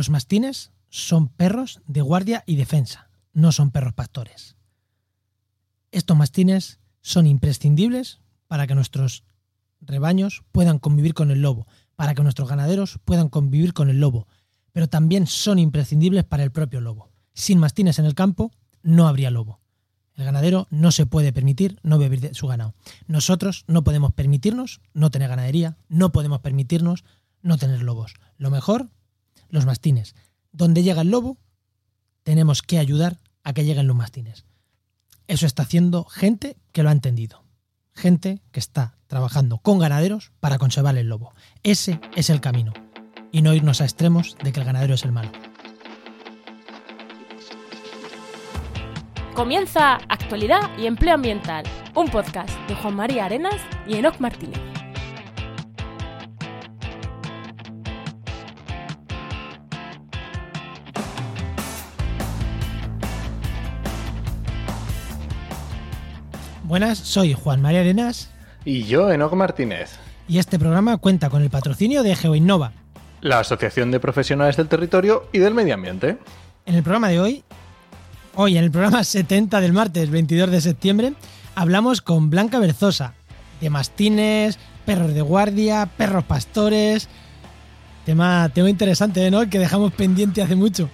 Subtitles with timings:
[0.00, 4.56] Los mastines son perros de guardia y defensa, no son perros pastores.
[5.92, 9.24] Estos mastines son imprescindibles para que nuestros
[9.82, 14.26] rebaños puedan convivir con el lobo, para que nuestros ganaderos puedan convivir con el lobo,
[14.72, 17.10] pero también son imprescindibles para el propio lobo.
[17.34, 19.60] Sin mastines en el campo no habría lobo.
[20.14, 22.74] El ganadero no se puede permitir no beber de su ganado.
[23.06, 27.04] Nosotros no podemos permitirnos no tener ganadería, no podemos permitirnos
[27.42, 28.14] no tener lobos.
[28.38, 28.88] Lo mejor,
[29.50, 30.14] los mastines.
[30.52, 31.38] Donde llega el lobo,
[32.22, 34.44] tenemos que ayudar a que lleguen los mastines.
[35.26, 37.44] Eso está haciendo gente que lo ha entendido.
[37.94, 41.32] Gente que está trabajando con ganaderos para conservar el lobo.
[41.62, 42.72] Ese es el camino.
[43.32, 45.30] Y no irnos a extremos de que el ganadero es el malo.
[49.34, 51.64] Comienza Actualidad y Empleo Ambiental,
[51.94, 54.69] un podcast de Juan María Arenas y Enoc Martínez.
[66.70, 68.30] Buenas, soy Juan María Arenas.
[68.64, 69.90] Y yo, Enoc Martínez.
[70.28, 72.70] Y este programa cuenta con el patrocinio de GeoInnova,
[73.22, 76.18] la Asociación de Profesionales del Territorio y del Medio Ambiente.
[76.66, 77.42] En el programa de hoy,
[78.36, 81.14] hoy en el programa 70 del martes 22 de septiembre,
[81.56, 83.14] hablamos con Blanca Berzosa,
[83.60, 87.08] de mastines, perros de guardia, perros pastores.
[88.06, 89.50] Tema, tema interesante, ¿no?
[89.50, 90.88] Que dejamos pendiente hace mucho.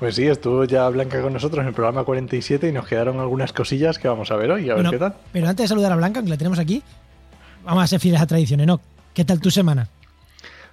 [0.00, 3.52] Pues sí, estuvo ya Blanca con nosotros en el programa 47 y nos quedaron algunas
[3.52, 5.14] cosillas que vamos a ver hoy, a ver qué tal.
[5.30, 6.82] Pero antes de saludar a Blanca, que la tenemos aquí,
[7.62, 8.80] vamos a ser fieles a tradición, ¿no?
[9.12, 9.90] ¿Qué tal tu semana?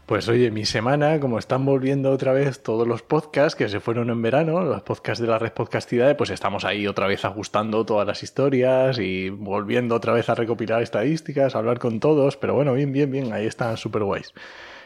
[0.05, 4.09] Pues oye, mi semana, como están volviendo otra vez todos los podcasts que se fueron
[4.09, 8.07] en verano, los podcasts de la red Podcastidad, pues estamos ahí otra vez ajustando todas
[8.07, 12.73] las historias y volviendo otra vez a recopilar estadísticas, a hablar con todos, pero bueno,
[12.73, 14.33] bien, bien, bien, ahí están súper guays.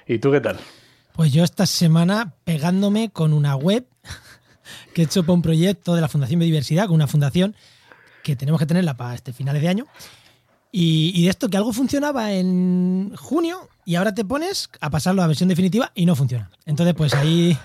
[0.08, 0.58] ¿Y tú qué tal?
[1.14, 3.86] Pues yo esta semana pegándome con una web
[4.94, 7.56] que he hecho para un proyecto de la Fundación Biodiversidad, con una fundación
[8.24, 9.88] que tenemos que tenerla para este finales de año.
[10.74, 15.28] Y, de esto que algo funcionaba en junio y ahora te pones a pasarlo a
[15.28, 16.50] versión definitiva y no funciona.
[16.66, 17.58] Entonces, pues ahí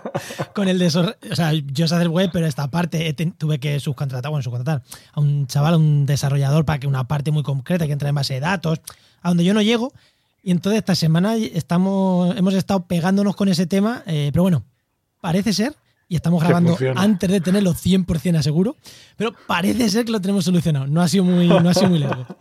[0.54, 4.30] con el de o sea, yo sé hacer web, pero esta parte tuve que subcontratar,
[4.30, 4.82] bueno, subcontratar
[5.12, 8.14] a un chaval, a un desarrollador para que una parte muy concreta que entra en
[8.14, 8.80] base de datos,
[9.20, 9.92] a donde yo no llego.
[10.42, 14.64] Y entonces esta semana estamos, hemos estado pegándonos con ese tema, eh, pero bueno,
[15.20, 15.76] parece ser
[16.08, 18.76] y estamos grabando antes de tenerlo 100% aseguro,
[19.16, 20.86] pero parece ser que lo tenemos solucionado.
[20.86, 22.26] No ha sido muy, no ha sido muy largo.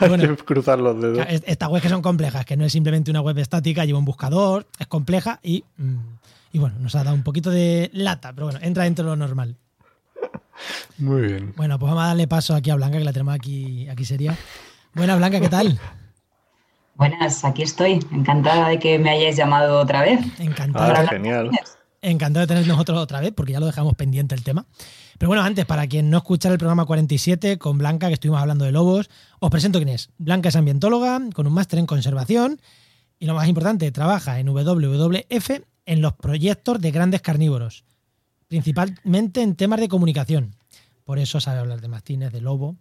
[0.00, 1.24] Hay que cruzar los dedos.
[1.28, 4.66] Estas webs que son complejas, que no es simplemente una web estática, lleva un buscador,
[4.78, 5.98] es compleja y, mm,
[6.52, 9.16] y bueno, nos ha dado un poquito de lata, pero bueno, entra dentro de lo
[9.16, 9.56] normal.
[10.98, 11.52] Muy bien.
[11.56, 14.36] Bueno, pues vamos a darle paso aquí a Blanca, que la tenemos aquí, aquí sería.
[14.94, 15.78] Buena Blanca, ¿qué tal?
[16.94, 18.04] Buenas, aquí estoy.
[18.12, 20.20] Encantada de que me hayáis llamado otra vez.
[20.38, 21.00] Encantada.
[21.00, 21.50] Ah, genial.
[22.02, 24.66] Encantado de tener nosotros otra vez, porque ya lo dejamos pendiente el tema.
[25.18, 28.64] Pero bueno, antes, para quien no escuchara el programa 47 con Blanca, que estuvimos hablando
[28.64, 29.08] de lobos,
[29.38, 30.10] os presento quién es.
[30.18, 32.60] Blanca es ambientóloga, con un máster en conservación
[33.22, 35.50] y lo más importante, trabaja en WWF
[35.86, 37.84] en los proyectos de grandes carnívoros,
[38.48, 40.56] principalmente en temas de comunicación.
[41.04, 42.74] Por eso sabe hablar de mastines, de lobo.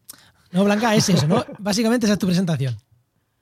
[0.51, 1.45] No, Blanca, es eso, ¿no?
[1.59, 2.75] Básicamente esa es tu presentación.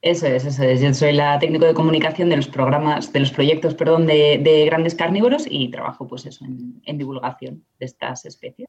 [0.02, 0.80] Eso es, eso es.
[0.80, 4.96] Yo soy la técnico de comunicación de los programas, de los proyectos, perdón, de, grandes
[4.96, 8.68] carnívoros y trabajo, pues eso, en, divulgación de estas especies.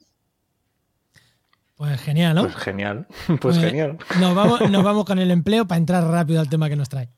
[1.77, 2.43] Pues genial, ¿no?
[2.43, 3.97] Pues genial, pues, pues genial.
[4.19, 7.09] Nos vamos, nos vamos con el empleo para entrar rápido al tema que nos trae.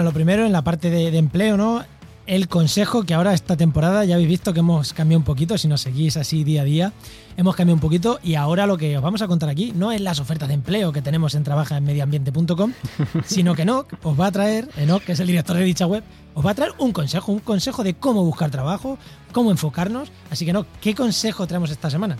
[0.00, 1.84] Bueno, lo primero en la parte de, empleo, ¿no?
[2.26, 5.68] El consejo que ahora esta temporada ya habéis visto que hemos cambiado un poquito, si
[5.68, 6.92] nos seguís así día a día,
[7.36, 10.00] hemos cambiado un poquito y ahora lo que os vamos a contar aquí no es
[10.00, 12.72] las ofertas de empleo que tenemos en trabaja en medioambiente.com,
[13.26, 16.02] sino que no, os va a traer, Enoch, que es el director de dicha web,
[16.32, 18.96] os va a traer un consejo, un consejo de cómo buscar trabajo,
[19.32, 20.10] cómo enfocarnos.
[20.30, 22.16] Así que no, ¿qué consejo traemos esta semana?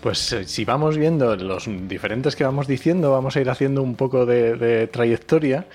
[0.00, 3.96] Pues eh, si vamos viendo los diferentes que vamos diciendo, vamos a ir haciendo un
[3.96, 5.66] poco de trayectoria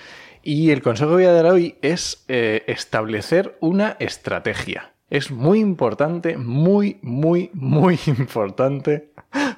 [0.44, 4.94] y el consejo que voy a dar hoy es eh, establecer una estrategia.
[5.10, 9.12] Es muy importante, muy, muy, muy importante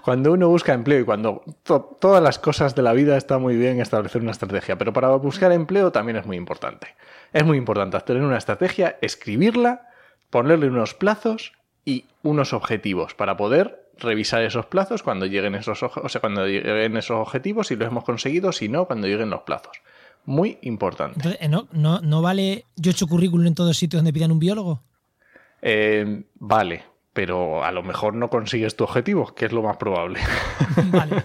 [0.04, 3.80] cuando uno busca empleo y cuando todas las cosas de la vida está muy bien
[3.80, 6.88] establecer una estrategia, pero para buscar empleo también es muy importante.
[7.32, 9.90] Es muy importante tener una estrategia, escribirla,
[10.30, 11.54] ponerle unos plazos
[11.86, 16.98] y unos objetivos para poder revisar esos plazos cuando lleguen esos, o sea, cuando lleguen
[16.98, 19.82] esos objetivos, si los hemos conseguido, si no, cuando lleguen los plazos.
[20.26, 21.16] Muy importante.
[21.18, 24.32] Entonces, eh, ¿no, no, no vale yo he hecho currículum en todos sitios donde pidan
[24.32, 24.82] un biólogo?
[25.62, 26.84] Eh, vale,
[27.14, 30.20] pero a lo mejor no consigues tu objetivo, que es lo más probable.
[30.92, 31.24] vale.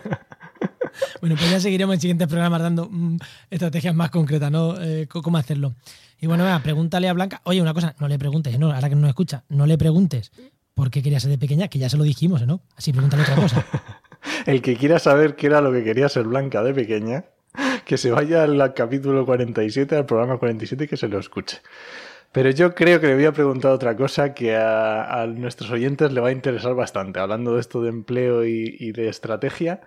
[1.21, 3.19] Bueno, pues ya seguiremos en siguientes programas dando mm,
[3.51, 4.81] estrategias más concretas, ¿no?
[4.81, 5.75] Eh, cómo hacerlo.
[6.21, 7.41] Y bueno, venga, pregúntale a Blanca.
[7.45, 10.33] Oye, una cosa, no le preguntes, no, ahora que no nos escucha, no le preguntes
[10.75, 12.61] por qué quería ser de pequeña, que ya se lo dijimos, ¿no?
[12.77, 13.65] Así pregúntale otra cosa.
[14.47, 17.25] El que quiera saber qué era lo que quería ser Blanca de pequeña,
[17.89, 21.63] que se vaya al capítulo 47, al programa 47 y que se lo escuche.
[22.31, 26.21] Pero yo creo que le voy a preguntar otra cosa que a, nuestros oyentes le
[26.21, 29.81] va a interesar bastante, hablando de esto de empleo y de estrategia.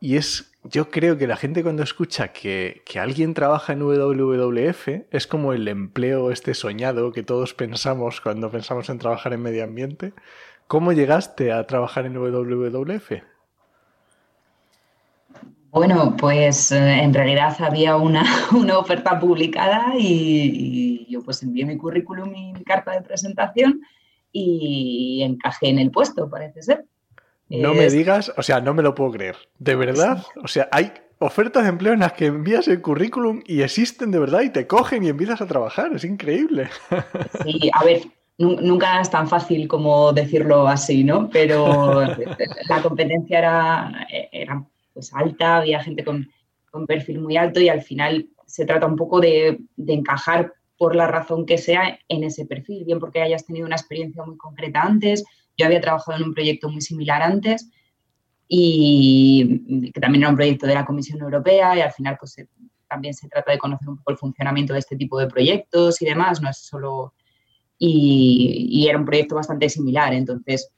[0.00, 5.26] Y es, yo creo que la gente cuando escucha que, alguien trabaja en WWF es
[5.26, 10.12] como el empleo este soñado que todos pensamos cuando pensamos en trabajar en medio ambiente.
[10.66, 13.22] ¿Cómo llegaste a trabajar en WWF?
[15.70, 18.24] Bueno, pues eh, en realidad había una,
[18.78, 23.80] oferta publicada y, y, yo pues envié mi currículum y mi carta de presentación
[24.32, 26.84] y encajé en el puesto, parece ser.
[27.48, 29.36] No me digas, o sea, no me lo puedo creer.
[29.58, 30.22] ¿De verdad?
[30.42, 34.18] O sea, hay ofertas de empleo en las que envías el currículum y existen de
[34.18, 35.92] verdad y te cogen y empiezas a trabajar.
[35.94, 36.68] Es increíble.
[37.42, 38.02] Sí, a ver,
[38.36, 41.30] nunca es tan fácil como decirlo así, ¿no?
[41.30, 42.02] Pero
[42.68, 44.62] la competencia era, era
[44.98, 46.28] pues alta, había gente con,
[46.88, 51.06] perfil muy alto y al final se trata un poco de, de encajar por la
[51.06, 55.24] razón que sea en ese perfil, bien porque hayas tenido una experiencia muy concreta antes,
[55.56, 57.70] yo había trabajado en un proyecto muy similar antes
[58.48, 62.36] y que también era un proyecto de la Comisión Europea y al final pues
[62.88, 66.06] también se trata de conocer un poco el funcionamiento de este tipo de proyectos y
[66.06, 67.14] demás, no es solo...
[67.80, 70.72] Y, era un proyecto bastante similar, entonces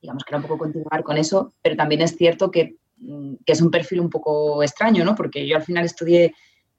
[0.00, 2.76] digamos que era un poco continuar con eso, pero también es cierto que,
[3.44, 5.14] que es un perfil un poco extraño, ¿no?
[5.14, 6.34] Porque yo al final estudié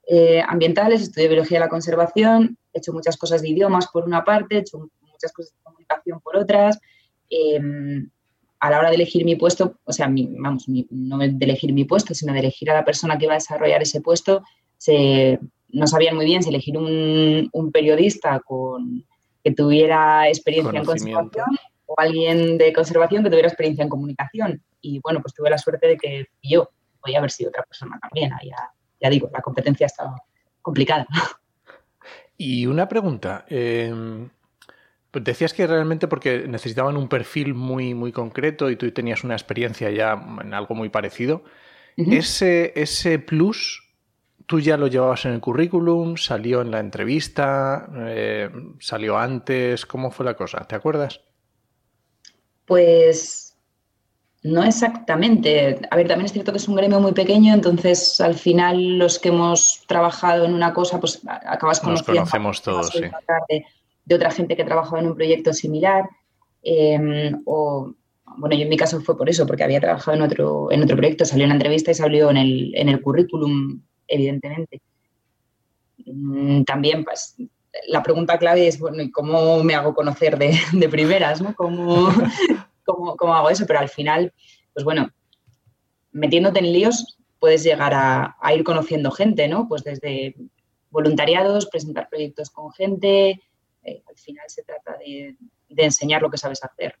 [0.06, 4.24] eh, ambientales, estudié biología de la conservación, he hecho muchas cosas de idiomas por una
[4.24, 6.78] parte, he hecho muchas cosas de comunicación por otras,
[7.30, 8.10] Em,
[8.58, 12.12] a la hora de elegir mi puesto, o sea, vamos, no de elegir mi puesto,
[12.12, 14.42] sino de elegir a la persona que va a desarrollar ese puesto,
[14.76, 15.38] se,
[15.68, 19.06] no sabían muy bien si elegir un, periodista con,
[19.42, 21.46] que tuviera experiencia en conservación
[21.86, 24.62] o alguien de conservación que tuviera experiencia en comunicación.
[24.80, 28.30] Y bueno, pues tuve la suerte de que yo podía haber sido otra persona también.
[28.42, 30.16] Ya, ya digo, la competencia estaba
[30.62, 31.06] complicada.
[32.36, 33.44] Y una pregunta.
[33.48, 33.92] Eh,
[35.10, 39.34] pues decías que realmente porque necesitaban un perfil muy, muy concreto y tú tenías una
[39.34, 41.42] experiencia ya en algo muy parecido.
[41.96, 43.90] ese, ese plus,
[44.46, 50.10] tú ya lo llevabas en el currículum, salió en la entrevista, eh, salió antes, ¿cómo
[50.10, 50.66] fue la cosa?
[50.66, 51.20] ¿Te acuerdas?
[52.64, 53.49] Pues
[54.42, 55.80] no exactamente.
[55.90, 59.18] A ver, también es cierto que es un gremio muy pequeño, entonces al final los
[59.18, 62.20] que hemos trabajado en una cosa, pues acabas conociendo.
[62.20, 63.02] Nos conocemos todos, sí
[64.10, 66.08] de otra gente que trabajaba en un proyecto similar.
[66.62, 67.94] Em, o,
[68.38, 70.96] bueno, yo en mi caso fue por eso, porque había trabajado en otro, en otro
[70.96, 74.80] proyecto, salió en la entrevista y salió en el, en el currículum, evidentemente.
[76.06, 77.36] Mm, también, pues,
[77.86, 81.40] la pregunta clave es, bueno, ¿cómo me hago conocer de, de primeras?
[81.40, 81.54] ¿no?
[81.54, 82.08] ¿Cómo,
[82.94, 83.66] cómo, cómo hago eso?
[83.66, 84.32] Pero al final,
[84.72, 85.10] pues bueno,
[86.12, 89.66] metiéndote en líos puedes llegar a, a, ir conociendo gente, ¿no?
[89.68, 90.34] Pues desde
[90.90, 93.40] voluntariados, presentar proyectos con gente,
[93.82, 95.36] eh, al final se trata de,
[95.76, 96.96] enseñar lo que sabes hacer.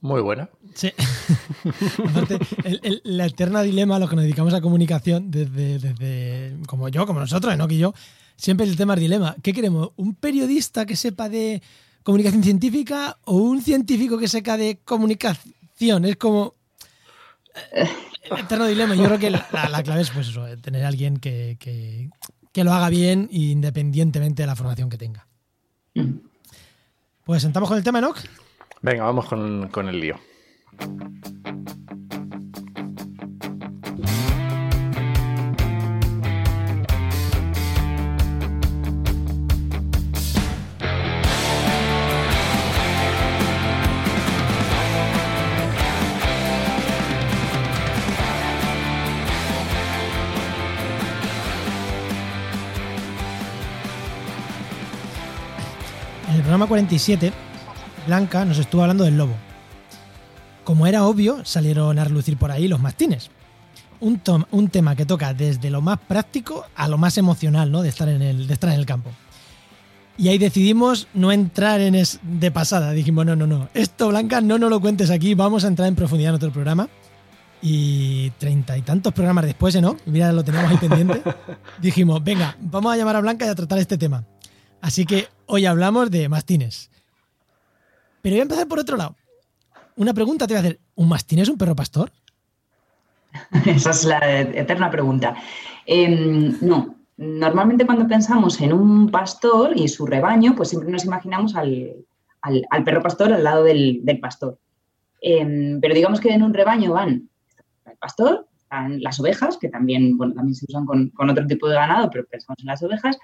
[0.00, 0.48] Muy buena.
[0.74, 0.92] Sí.
[2.64, 7.06] el, la eterna dilema a los que nos dedicamos a comunicación, desde, desde como yo,
[7.06, 7.92] como nosotros, no que yo,
[8.36, 9.36] siempre el tema es dilema.
[9.42, 9.90] ¿Qué queremos?
[9.96, 11.62] ¿Un periodista que sepa de
[12.02, 16.04] comunicación científica o un científico que sepa de comunicación?
[16.04, 16.54] Es como.
[17.72, 17.90] El eh,
[18.38, 18.94] eterno dilema.
[18.94, 21.56] Yo creo que la, clave es pues eso, tener a alguien que,
[22.52, 25.26] que lo haga bien independientemente de la formación que tenga.
[25.94, 26.18] Mm.
[27.24, 28.18] Pues sentamos con el tema, Enoch.
[28.82, 30.18] Venga, vamos con, con el lío.
[56.60, 57.32] Programa 47,
[58.06, 59.32] Blanca nos estuvo hablando del lobo.
[60.62, 63.30] Como era obvio, salieron a relucir por ahí los mastines.
[64.00, 67.80] Un, un tema que toca desde lo más práctico a lo más emocional ¿no?
[67.80, 69.10] de, estar en el, de estar en el campo.
[70.18, 72.92] Y ahí decidimos no entrar en es de pasada.
[72.92, 73.70] Dijimos, no, no, no.
[73.72, 75.32] Esto, Blanca, no nos lo cuentes aquí.
[75.32, 76.90] Vamos a entrar en profundidad en otro programa.
[77.62, 79.96] Y treinta y tantos programas después, ¿no?
[80.04, 81.22] Mira, lo teníamos ahí pendiente.
[81.80, 84.24] Dijimos, venga, vamos a llamar a Blanca y a tratar este tema.
[84.80, 86.90] Así que hoy hablamos de mastines.
[88.22, 89.16] Pero voy a empezar por otro lado.
[89.96, 90.80] Una pregunta te voy a hacer.
[90.94, 92.10] ¿Un mastín es un perro pastor?
[93.66, 95.36] Esa es la eterna pregunta.
[95.86, 101.54] Em, no, normalmente cuando pensamos en un pastor y su rebaño, pues siempre nos imaginamos
[101.54, 102.04] al,
[102.84, 104.58] perro pastor al lado del, pastor.
[105.20, 107.28] Em, pero digamos que en un rebaño van
[107.86, 111.68] el pastor, están las ovejas, que también, bueno, también se usan con, con otro tipo
[111.68, 113.18] de ganado, pero pensamos en las ovejas,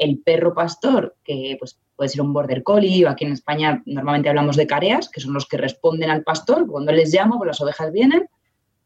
[0.00, 4.30] el perro pastor, que pues, puede ser un border collie, o aquí en España normalmente
[4.30, 7.60] hablamos de careas, que son los que responden al pastor, cuando les llamo, pues las
[7.60, 8.26] ovejas vienen,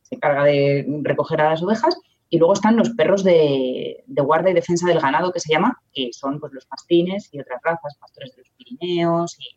[0.02, 1.96] se encarga de recoger a las ovejas,
[2.30, 6.10] y luego están los perros de, guarda y defensa del ganado, que se llama, que
[6.12, 9.56] son pues, los pastines y otras razas, pastores de los Pirineos y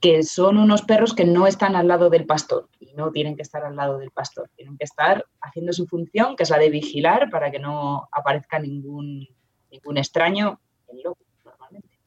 [0.00, 3.42] que son unos perros que no están al lado del pastor y no tienen que
[3.42, 6.68] estar al lado del pastor, tienen que estar haciendo su función, que es la de
[6.68, 9.26] vigilar para que no aparezca ningún
[9.74, 11.98] ningún extraño, el lobo, normalmente.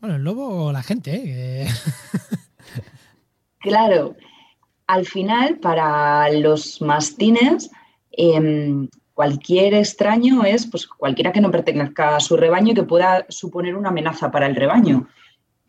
[0.00, 1.66] Bueno, el lobo o la gente, ¿eh?
[3.58, 4.14] claro.
[4.86, 7.70] Al final, para los mastines,
[8.12, 13.26] em, cualquier extraño es pues, cualquiera que no pertenezca a su rebaño y que pueda
[13.28, 15.08] suponer una amenaza para el rebaño.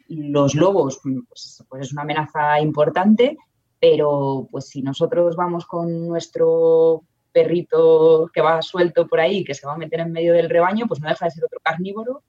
[0.08, 3.38] Los lobos, pues, pues es una amenaza importante,
[3.80, 9.68] pero pues si nosotros vamos con nuestro perrito que va suelto por ahí, que se
[9.68, 12.24] va a meter en medio del rebaño, pues no deja de ser otro carnívoro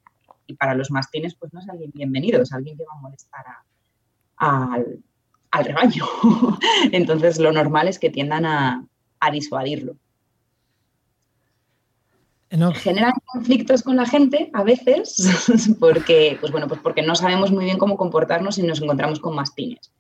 [0.47, 3.45] y para los mastines pues no es alguien bienvenido, es alguien que va a molestar
[4.37, 6.05] al, rebaño.
[6.93, 8.87] Entonces lo normal es que tiendan a,
[9.33, 9.97] disuadirlo.
[12.75, 17.65] Generan conflictos con la gente a veces porque, pues bueno, pues porque no sabemos muy
[17.65, 19.93] bien cómo comportarnos si nos encontramos con mastines.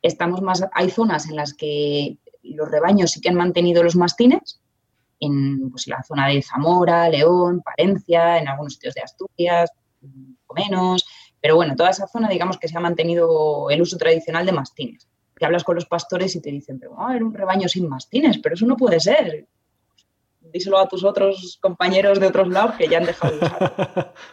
[0.00, 2.16] Estamos más, hay zonas en las que
[2.56, 4.60] los rebaños sí que han mantenido los mastines
[5.20, 9.70] en pues, la zona de Zamora, León, Palencia, en algunos sitios de Asturias,
[10.46, 11.06] o menos.
[11.40, 15.08] Pero bueno, toda esa zona, digamos que se ha mantenido el uso tradicional de mastines.
[15.36, 18.38] Que hablas con los pastores y te dicen, pero ah, era un rebaño sin mastines,
[18.38, 19.46] pero eso no puede ser.
[20.40, 24.14] Díselo a tus otros compañeros de otros lados que ya han dejado de usar.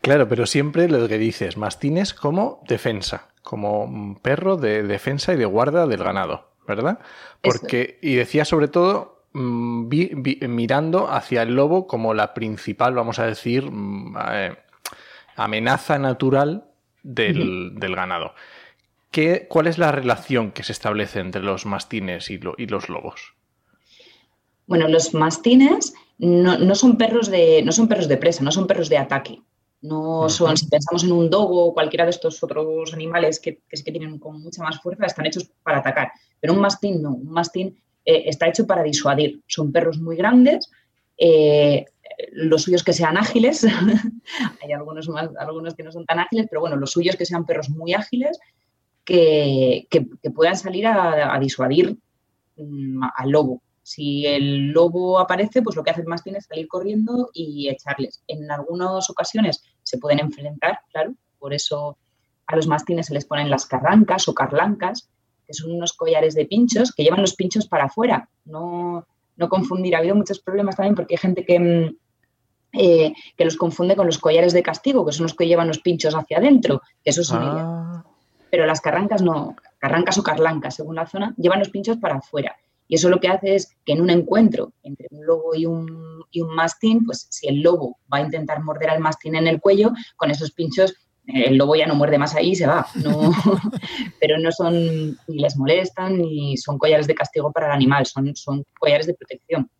[0.00, 5.46] Claro, pero siempre lo que dices, mastines como defensa como perro de defensa y de
[5.46, 7.00] guarda del ganado, ¿verdad?
[7.40, 9.88] Porque, y decía sobre todo mm,
[10.48, 14.56] mirando hacia el lobo como la principal, vamos a decir, mm, eh,
[15.34, 16.64] amenaza natural
[17.02, 18.34] del, ganado.
[19.10, 23.34] ¿Qué, ¿Cuál es la relación que se establece entre los mastines y, los lobos?
[24.66, 28.66] Bueno, los mastines no, no, son perros de, no son perros de presa, no son
[28.66, 29.40] perros de ataque.
[29.80, 33.76] No son, si pensamos en un dogo o cualquiera de estos otros animales que, que
[33.76, 36.10] sí que tienen con mucha más fuerza, están hechos para atacar.
[36.40, 39.40] Pero un mastín no, un mastín eh, está hecho para disuadir.
[39.46, 40.70] Son perros muy grandes,
[41.16, 41.84] eh,
[42.32, 43.64] los suyos que sean ágiles,
[44.62, 47.46] hay algunos, más, algunos que no son tan ágiles, pero bueno, los suyos que sean
[47.46, 48.38] perros muy ágiles
[49.04, 49.86] que,
[50.34, 51.96] puedan salir a, disuadir
[52.56, 53.62] mm, al lobo.
[53.88, 58.22] Si el lobo aparece, pues lo que hace el mastín es salir corriendo y echarles.
[58.28, 61.96] En algunas ocasiones se pueden enfrentar, claro, por eso
[62.46, 65.08] a los mastines se les ponen las carrancas o carlancas,
[65.46, 68.28] que son unos collares de pinchos que llevan los pinchos para afuera.
[68.44, 71.96] No, no confundir, ha habido muchos problemas también porque hay gente que, mm,
[72.74, 75.78] eh, que los confunde con los collares de castigo, que son los que llevan los
[75.78, 78.04] pinchos hacia adentro, que eso son ah.
[78.50, 82.54] Pero las carrancas no, carrancas o carlancas, según la zona, llevan los pinchos para afuera.
[82.88, 86.24] Y eso lo que hace es que en un encuentro entre un lobo y un,
[86.30, 89.60] y un mastín, pues si el lobo va a intentar morder al mastín en el
[89.60, 90.94] cuello, con esos pinchos
[91.28, 92.86] el lobo ya no muerde más ahí y se va.
[94.20, 98.34] pero no son, ni les molestan, ni son collares de castigo para el animal, son,
[98.34, 99.70] son collares de protección.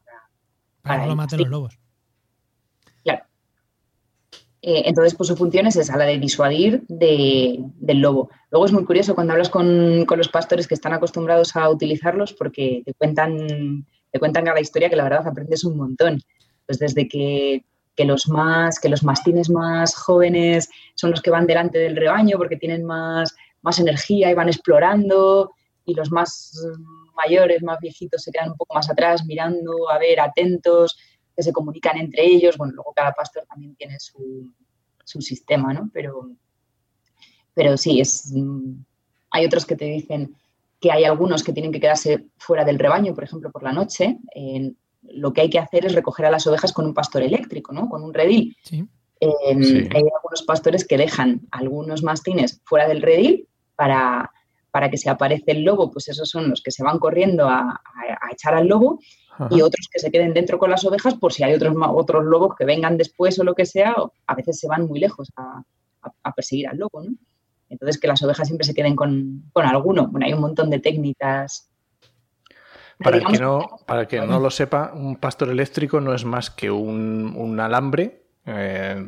[0.83, 1.79] Para, que no maten los lobos.
[4.71, 8.29] Eh, entonces, pues su función es esa, la de disuadir del lobo.
[8.51, 12.83] Luego es muy curioso cuando hablas con, los pastores que están acostumbrados a utilizarlos porque
[12.85, 16.21] te cuentan, te cuentan cada historia que la verdad aprendes un montón.
[16.67, 17.65] Pues desde que,
[17.97, 22.59] los más, que los mastines más jóvenes son los que van delante del rebaño porque
[22.59, 25.51] tienen más, más energía y van explorando,
[25.87, 26.53] y los más
[27.17, 30.99] mayores, más viejitos, se quedan un poco más atrás mirando, a ver, atentos,
[31.39, 32.57] que se comunican entre ellos.
[32.59, 34.53] Bueno, luego cada pastor también tiene su,
[35.21, 35.89] sistema, ¿no?
[35.93, 36.31] Pero,
[37.55, 38.73] pero sí, es, mm,
[39.31, 40.35] hay otros que te dicen
[40.81, 44.19] que hay algunos que tienen que quedarse fuera del rebaño, por ejemplo, por la noche.
[45.03, 47.89] lo que hay que hacer es recoger a las ovejas con un pastor eléctrico, ¿no?
[47.89, 48.57] Con un redil.
[48.65, 48.85] Sí.
[49.65, 49.89] Sí.
[49.95, 54.31] Hay algunos pastores que dejan algunos mastines fuera del redil para,
[54.73, 57.61] para que si aparece el lobo, pues esos son los que se van corriendo a,
[57.61, 58.99] a- a echar al lobo
[59.39, 59.49] Ajá.
[59.51, 62.55] y otros que se queden dentro con las ovejas por si hay otros, otros lobos
[62.57, 63.95] que vengan después o lo que sea,
[64.27, 65.63] a veces se van muy lejos a,
[66.03, 67.15] a- a perseguir al lobo, ¿no?
[67.71, 70.09] Entonces que las ovejas siempre se queden con, con alguno.
[70.09, 71.71] Bueno, hay un montón de técnicas.
[72.99, 76.25] Para el que no, para el que no lo sepa, un pastor eléctrico no es
[76.25, 79.07] más que un, un alambre eh,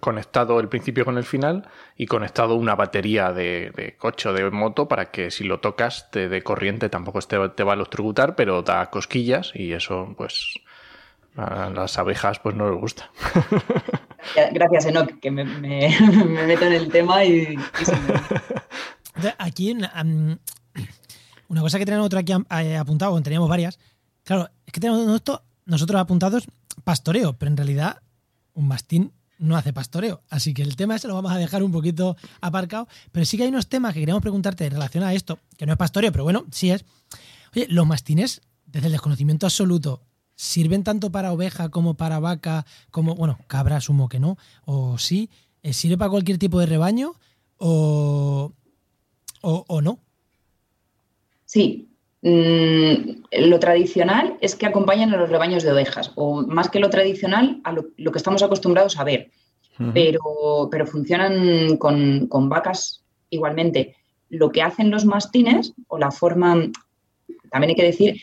[0.00, 4.50] conectado el principio con el final y conectado una batería de, de coche o de
[4.50, 8.34] moto para que si lo tocas te dé corriente, tampoco te, te va a electrocutar,
[8.36, 10.54] pero da cosquillas y eso pues
[11.36, 13.10] a las abejas pues no les gusta.
[14.52, 15.94] Gracias, Enoch, que me, me-
[16.26, 18.14] me meto en el tema y, y se me-
[19.16, 19.76] Entonces, Aquí,
[21.48, 23.78] una cosa que tenemos otro aquí eh, apuntado, teníamos varias.
[24.24, 26.46] Claro, es que tenemos esto, nosotros apuntados
[26.84, 28.02] pastoreo, pero en realidad
[28.56, 30.22] un mastín no hace pastoreo.
[30.28, 32.88] Así que el tema ese lo vamos a dejar un poquito aparcado.
[33.12, 35.72] Pero sí que hay unos temas que queremos preguntarte en relación a esto, que no
[35.72, 36.84] es pastoreo, pero bueno, sí es.
[37.54, 40.02] Oye, los mastines, desde el desconocimiento absoluto,
[40.34, 45.30] ¿sirven tanto para oveja como para vaca, como, bueno, cabra asumo que no, o sí?
[45.62, 47.14] ¿Eh, ¿Sirve para cualquier tipo de rebaño
[47.58, 48.52] o,
[49.42, 50.00] o, o no?
[51.44, 51.88] Sí.
[52.22, 56.90] Mm, lo tradicional es que acompañan a los rebaños de ovejas, o más que lo
[56.90, 59.30] tradicional, a lo, lo que estamos acostumbrados a ver.
[59.92, 63.94] pero, pero funcionan con, con vacas igualmente.
[64.30, 66.54] Lo que hacen los mastines, o la forma,
[67.50, 68.20] también hay que decir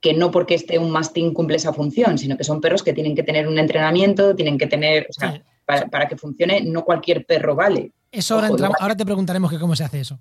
[0.00, 3.14] que no porque esté un mastín cumple esa función, sino que son perros que tienen
[3.14, 5.42] que tener un entrenamiento, tienen que tener, o sea, Sí.
[5.66, 7.92] para, para que funcione, no cualquier perro vale.
[8.10, 8.82] Eso ahora, Ojo, entramos- igual.
[8.82, 10.18] ahora te preguntaremos que cómo se hace eso.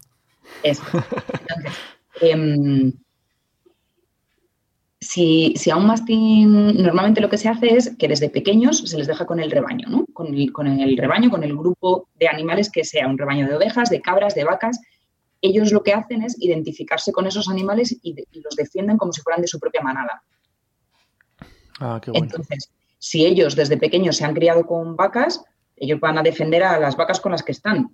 [0.62, 0.84] Eso.
[1.42, 1.74] Entonces,
[2.22, 2.92] em,
[5.16, 8.98] si, si a un mastín, normalmente lo que se hace es que desde pequeños se
[8.98, 10.06] les deja con el rebaño, ¿no?
[10.14, 13.56] Con el, con el rebaño, con el grupo de animales que sea, un rebaño de
[13.56, 14.80] ovejas, de cabras, de vacas.
[15.42, 19.14] Ellos lo que hacen es identificarse con esos animales y, de- y los defienden como
[19.14, 20.22] si fueran de su propia manada.
[21.80, 22.26] Ah, qué bueno.
[22.26, 25.44] Entonces, si ellos desde pequeños se han criado con vacas,
[25.78, 27.90] ellos van a defender a las vacas con las que están.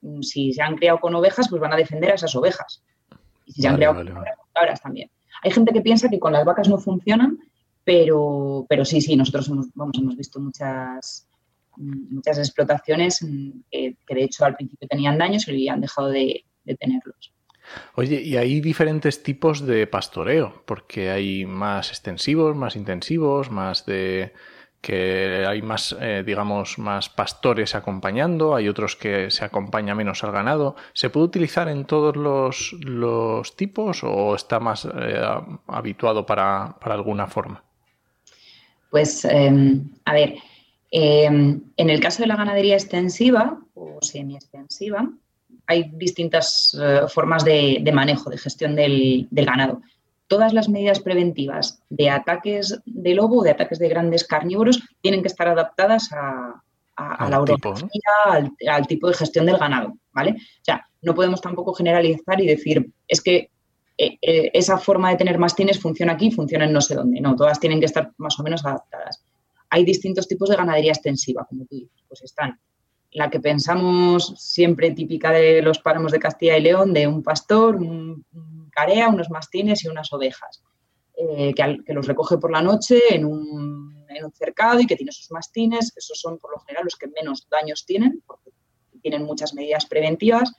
[0.00, 2.82] Mm, Si se han criado con ovejas, pues van a defender a esas ovejas.
[3.46, 4.26] Y si se han criado vale, con vale.
[4.30, 5.10] cabras, con cabras también.
[5.42, 7.38] Hay gente que piensa que con las vacas no funcionan,
[7.84, 11.26] pero, pero sí, sí, nosotros hemos, vamos, hemos visto muchas,
[11.76, 16.44] mm, muchas explotaciones mm, que, de hecho al principio tenían daños y han dejado de,
[16.64, 17.32] de tenerlos.
[17.94, 24.32] Oye, y hay diferentes tipos de pastoreo, porque hay más extensivos, más intensivos, más de
[24.82, 30.32] que hay más, eh, digamos, más pastores acompañando, hay otros que se acompaña menos al
[30.32, 30.76] ganado.
[30.92, 35.22] ¿Se puede utilizar en todos los, tipos o está más eh,
[35.68, 37.62] habituado para, para alguna forma?
[38.90, 40.34] Pues, eh, a ver,
[40.90, 45.10] eh, en el caso de la ganadería extensiva o semi-extensiva,
[45.66, 49.80] hay distintas eh, formas de, de manejo, de gestión del, del ganado.
[50.32, 55.28] Todas las medidas preventivas de ataques de lobo, de ataques de grandes carnívoros, tienen que
[55.28, 56.62] estar adaptadas a,
[56.96, 57.88] a- a Al la orografía,
[58.24, 60.30] al, al tipo de gestión del ganado, ¿vale?
[60.32, 63.50] O sea, no podemos tampoco generalizar y decir, es que
[63.98, 67.20] eh, eh, esa forma de tener mastines funciona aquí, funciona en no sé dónde.
[67.20, 69.22] No, todas tienen que estar más o menos adaptadas.
[69.68, 72.02] Hay distintos tipos de ganadería extensiva, como tú dices.
[72.08, 72.58] Pues están
[73.14, 77.76] la que pensamos siempre típica de los páramos de Castilla y León, de un pastor,
[77.76, 78.24] un
[78.72, 80.62] carea, unos mastines y unas ovejas,
[81.16, 85.12] eh, que, los recoge por la noche en un, en un cercado y que tiene
[85.12, 85.92] sus mastines.
[85.96, 88.50] Esos son por lo general los que menos daños tienen, porque
[89.02, 90.52] tienen muchas medidas preventivas.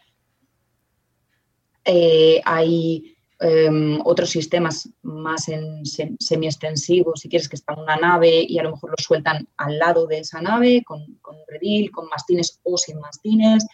[1.85, 7.97] Eh, hay em, otros sistemas más en sem- semi-extensivos, si quieres, que está en una
[7.97, 11.03] nave y a lo mejor los sueltan al lado de esa nave, con,
[11.47, 13.65] redil, con mastines o sin mastines.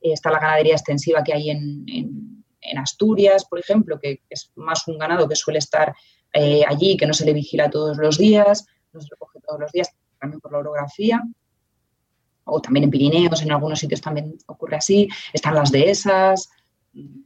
[0.00, 2.35] Eh, está la ganadería extensiva que hay en-
[2.70, 5.94] en Asturias, por ejemplo, que es más un ganado que suele estar
[6.32, 9.60] eh, allí, que no se le vigila todos los días, no se le coge todos
[9.60, 11.22] los días, también por la orografía.
[12.44, 15.08] O también en Pirineos, en algunos sitios también ocurre así.
[15.32, 16.48] Están las dehesas.
[16.92, 17.20] mm,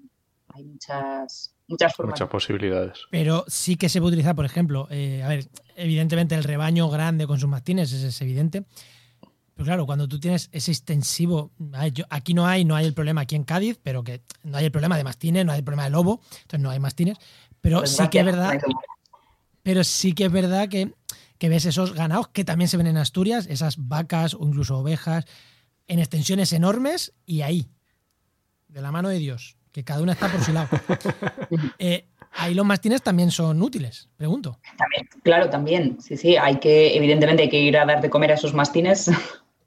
[0.54, 2.14] Hay muchas, muchas formas.
[2.14, 2.98] Muchas posibilidades.
[3.10, 7.26] Pero sí que se puede utilizar, por ejemplo, eh, a ver, evidentemente el rebaño grande
[7.26, 8.64] con sus mastines, ese es evidente.
[9.60, 11.50] Pero claro, cuando tú tienes ese extensivo,
[11.92, 14.64] yo- aquí no hay, no hay el problema aquí en Cádiz, pero que no hay
[14.64, 17.18] el problema de mastines, no hay el problema de lobo, entonces no hay mastines.
[17.60, 18.58] Pero Pues sí que es verdad,
[19.62, 20.94] pero sí que es verdad que,
[21.36, 25.26] que ves esos ganados que también se ven en Asturias, esas vacas o incluso ovejas,
[25.88, 27.68] en extensiones enormes y ahí,
[28.68, 30.68] de la mano de Dios, que cada una está por su lado.
[31.78, 34.60] Eh, Ahí los mastines también son útiles, pregunto.
[34.78, 36.00] También, claro, también.
[36.00, 39.10] Sí, sí, hay que, evidentemente hay que ir a dar de comer a esos mastines,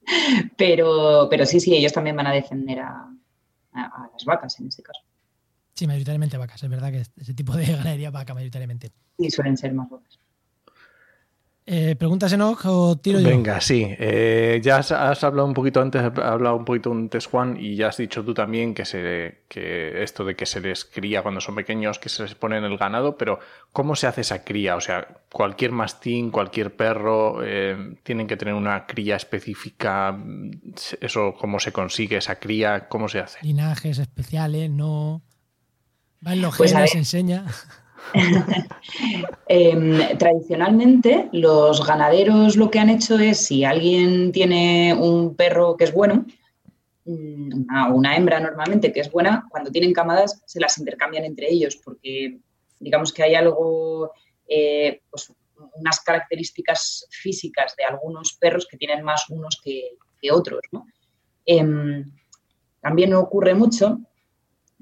[0.58, 3.10] pero, pero sí, sí, ellos también van a defender a,
[3.74, 5.02] a las vacas en este caso.
[5.74, 6.62] Sí, mayoritariamente vacas.
[6.64, 8.92] Es verdad que ese tipo de ganadería vaca mayoritariamente.
[9.18, 10.20] Sí, suelen ser más vacas.
[11.66, 13.30] Eh, ¿Preguntas, Enoch, o tiro yo?
[13.30, 13.88] Venga, sí.
[13.98, 14.92] Eh, ya has,
[15.24, 18.34] hablado un poquito antes, has hablado un poquito antes, Juan, y ya has dicho tú
[18.34, 22.24] también que, se, que esto de que se les cría cuando son pequeños, que se
[22.24, 23.40] les pone en el ganado, pero
[23.72, 24.76] ¿cómo se hace esa cría?
[24.76, 30.18] O sea, cualquier mastín, cualquier perro, eh, tienen que tener una cría específica.
[31.00, 32.90] ¿Eso cómo se consigue esa cría?
[32.90, 33.40] ¿Cómo se hace?
[33.42, 35.22] Linajes especiales, no.
[36.26, 37.46] Va en los pues genes, enseña.
[39.48, 45.86] Em, tradicionalmente, los ganaderos lo que han hecho es, si alguien tiene un perro que
[45.86, 46.26] es bueno,
[47.06, 51.80] mm, una, hembra normalmente que es buena, cuando tienen camadas se las intercambian entre ellos,
[51.84, 52.40] porque
[52.80, 54.12] digamos que hay algo,
[54.48, 55.34] eh, pues
[55.76, 59.98] unas características físicas de algunos perros que tienen más unos que,
[60.32, 60.62] otros.
[61.46, 62.06] Em,
[62.80, 64.00] también ocurre mucho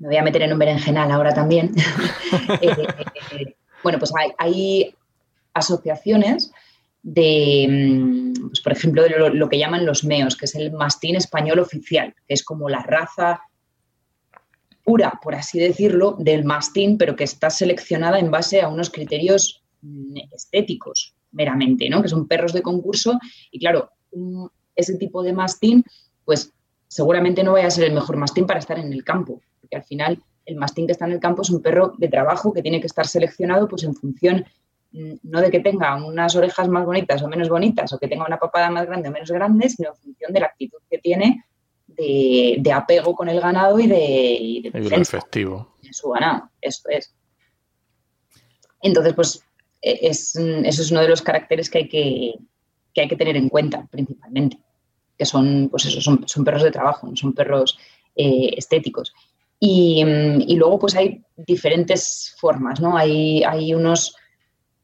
[0.02, 1.74] me voy a meter en un berenjenal ahora también.
[2.62, 2.88] Eh,
[3.32, 4.96] eh, bueno, pues hay,
[5.54, 6.52] asociaciones
[7.04, 11.16] de, mm, pues por ejemplo, de lo, que llaman los meos, que es el mastín
[11.18, 13.42] español oficial, que es como la raza
[14.84, 19.62] pura, por así decirlo, del mastín, pero que está seleccionada en base a unos criterios
[19.82, 22.02] mm, estéticos meramente, ¿no?
[22.02, 23.20] Que son perros de concurso
[23.52, 23.92] y claro,
[24.76, 25.84] ese tipo de mastín,
[26.24, 26.54] pues
[26.92, 29.84] seguramente no vaya a ser el mejor mastín para estar en el campo, porque al
[29.84, 32.82] final el mastín que está en el campo es un perro de trabajo que tiene
[32.82, 34.46] que estar seleccionado pues en función
[34.92, 38.26] mm, no de que tenga unas orejas más bonitas o menos bonitas o que tenga
[38.26, 41.46] una papada más grande o menos grande, sino en función de la actitud que tiene
[41.88, 45.76] de, apego con el ganado y de, de, efectivo.
[45.82, 47.16] En su ganado, eso es.
[48.82, 49.46] Entonces, pues
[49.82, 52.34] e, es, eso es uno de los caracteres que hay que,
[52.94, 54.60] que hay que tener en cuenta principalmente,
[55.22, 57.78] que son, pues eso, son, son perros de trabajo, no son perros
[58.16, 59.14] eh, estéticos.
[59.60, 62.98] Mm, y, luego pues hay diferentes formas, ¿no?
[62.98, 64.16] Hay, hay unos...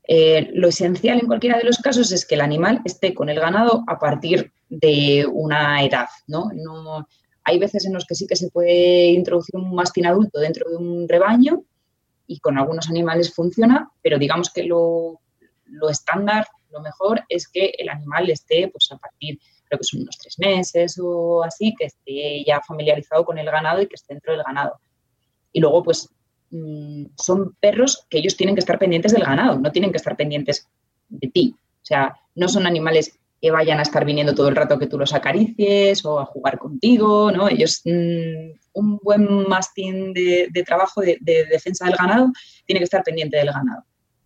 [0.07, 3.39] Eh, lo esencial en cualquiera de los casos es que el animal esté con el
[3.39, 6.51] ganado a partir de una edad, ¿no?
[6.53, 7.07] no
[7.43, 10.77] hay veces en los que sí que se puede introducir un mastín adulto dentro de
[10.77, 11.63] un rebaño
[12.27, 15.19] y con algunos animales funciona, pero digamos que lo,
[15.65, 20.01] lo estándar, lo mejor es que el animal esté pues a partir creo que son
[20.01, 24.13] unos tres meses o así, que esté ya familiarizado con el ganado y que esté
[24.13, 24.79] dentro del ganado.
[25.51, 26.09] Y luego, pues,
[26.51, 30.15] mm, son perros que ellos tienen que estar pendientes del ganado, no tienen que estar
[30.15, 30.67] pendientes
[31.09, 31.55] de ti.
[31.57, 34.97] O sea, no son animales que vayan a estar viniendo todo el rato que tú
[34.97, 37.47] los acaricies o a jugar contigo, ¿no?
[37.47, 42.31] Ellos, mm, un buen mastín de, trabajo, de, defensa del ganado,
[42.65, 43.83] tiene que estar pendiente del ganado,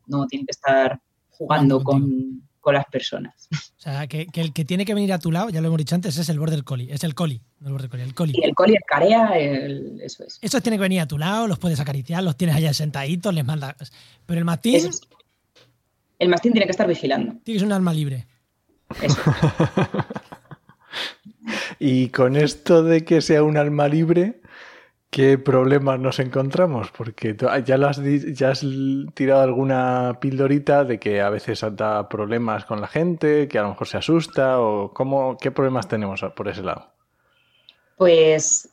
[0.07, 0.99] no tiene que estar
[1.29, 3.49] jugando con, con las personas.
[3.51, 5.95] O sea, que, el que tiene que venir a tu lado, ya lo hemos dicho
[5.95, 8.35] antes, es el border collie, es el collie, no el border collie, el collie.
[8.37, 10.39] Y el collie, el carea, eso es.
[10.41, 13.43] Estos tienen que venir a tu lado, los puedes acariciar, los tienes allá sentaditos, les
[13.43, 13.91] mandas.
[14.25, 14.89] Pero el mastín.
[16.19, 17.33] El mastín tiene que estar vigilando.
[17.43, 18.27] Tiene que ser un arma libre.
[19.01, 19.19] Eso.
[21.79, 24.40] y con esto de que sea un alma libre,
[25.11, 26.89] ¿Qué problemas nos encontramos?
[26.91, 28.65] Porque ya, lo has, ya has
[29.13, 33.69] tirado alguna pildorita de que a veces da problemas con la gente, que a lo
[33.71, 36.93] mejor se asusta, o cómo, ¿qué problemas tenemos por ese lado?
[37.97, 38.69] Pues,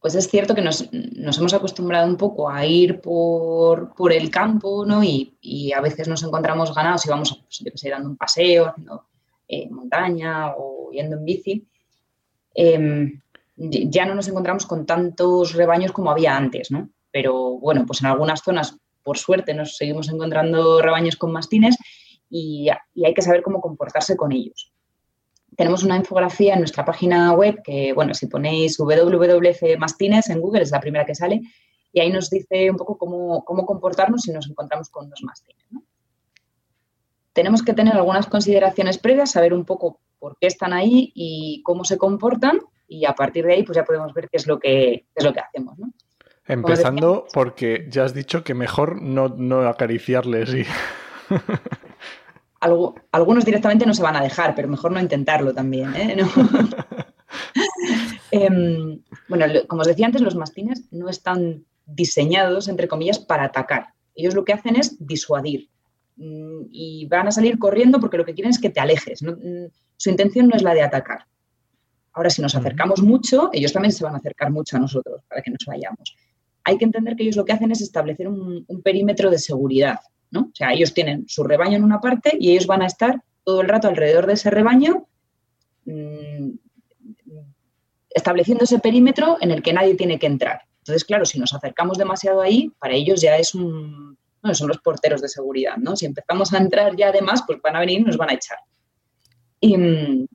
[0.00, 5.02] pues es cierto que nos, hemos acostumbrado un poco a ir por, el campo, ¿no?
[5.02, 9.06] Y, a veces nos encontramos ganados y vamos, pues, yo dando un paseo, haciendo
[9.48, 11.66] eh, montaña o yendo en bici.
[12.54, 13.20] Em,
[13.58, 16.90] ya no nos encontramos con tantos rebaños como había antes, ¿no?
[17.10, 21.76] Pero bueno, pues en algunas zonas, por suerte, nos seguimos encontrando rebaños con mastines
[22.30, 24.72] y, hay que saber cómo comportarse con ellos.
[25.56, 30.62] Tenemos una infografía en nuestra página web que, bueno, si ponéis WWF Mastines en Google
[30.62, 31.40] es la primera que sale
[31.92, 35.64] y ahí nos dice un poco cómo, cómo comportarnos si nos encontramos con los mastines.
[37.32, 41.84] Tenemos que tener algunas consideraciones previas, saber un poco por qué están ahí y cómo
[41.84, 45.06] se comportan y a partir de ahí pues ya podemos ver qué es lo que,
[45.14, 45.78] es lo que hacemos.
[45.78, 45.92] ¿no?
[46.46, 50.64] Empezando porque ya has dicho que mejor no, no acariciarles y...
[52.60, 55.94] algunos directamente no se van a dejar, pero mejor no intentarlo también.
[55.94, 56.16] ¿eh?
[58.30, 63.88] Em, bueno, como os decía antes, los mastines no están diseñados, entre comillas, para atacar.
[64.14, 65.70] Ellos lo que hacen es disuadir
[66.16, 69.22] mm, y van a salir corriendo porque lo que quieren es que te alejes.
[69.22, 71.26] Mm, su intención no es la de atacar.
[72.18, 75.40] Ahora, si nos acercamos mucho, ellos también se van a acercar mucho a nosotros para
[75.40, 76.16] que nos vayamos.
[76.64, 80.00] hay que entender que ellos lo que hacen es establecer un, perímetro de seguridad,
[80.32, 80.40] ¿no?
[80.40, 83.60] O sea, ellos tienen su rebaño en una parte y ellos van a estar todo
[83.60, 85.06] el rato alrededor de ese rebaño
[85.84, 86.50] mm,
[88.10, 90.62] estableciendo ese perímetro en el que nadie tiene que entrar.
[90.78, 94.18] Entonces, claro, si nos acercamos demasiado ahí, para ellos ya es un,
[94.54, 95.94] son los porteros de seguridad, ¿no?
[95.94, 98.58] Si empezamos a entrar ya además, pues van a venir y nos van a echar.
[99.60, 100.26] Y,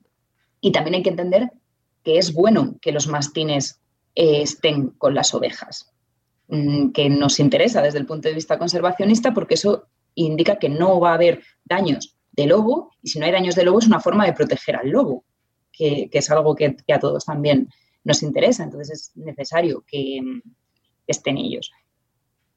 [0.62, 1.50] y también hay que entender
[2.04, 3.80] que es bueno que los mastines
[4.14, 5.92] eh, estén con las ovejas,
[6.48, 11.00] mm, que nos interesa desde el punto de vista conservacionista porque eso indica que no
[11.00, 14.00] va a haber daños de lobo y si no hay daños de lobo es una
[14.00, 15.24] forma de proteger al lobo,
[15.72, 17.68] que, es algo que, a todos también
[18.04, 20.20] nos interesa, entonces es necesario que,
[21.06, 21.70] estén ellos.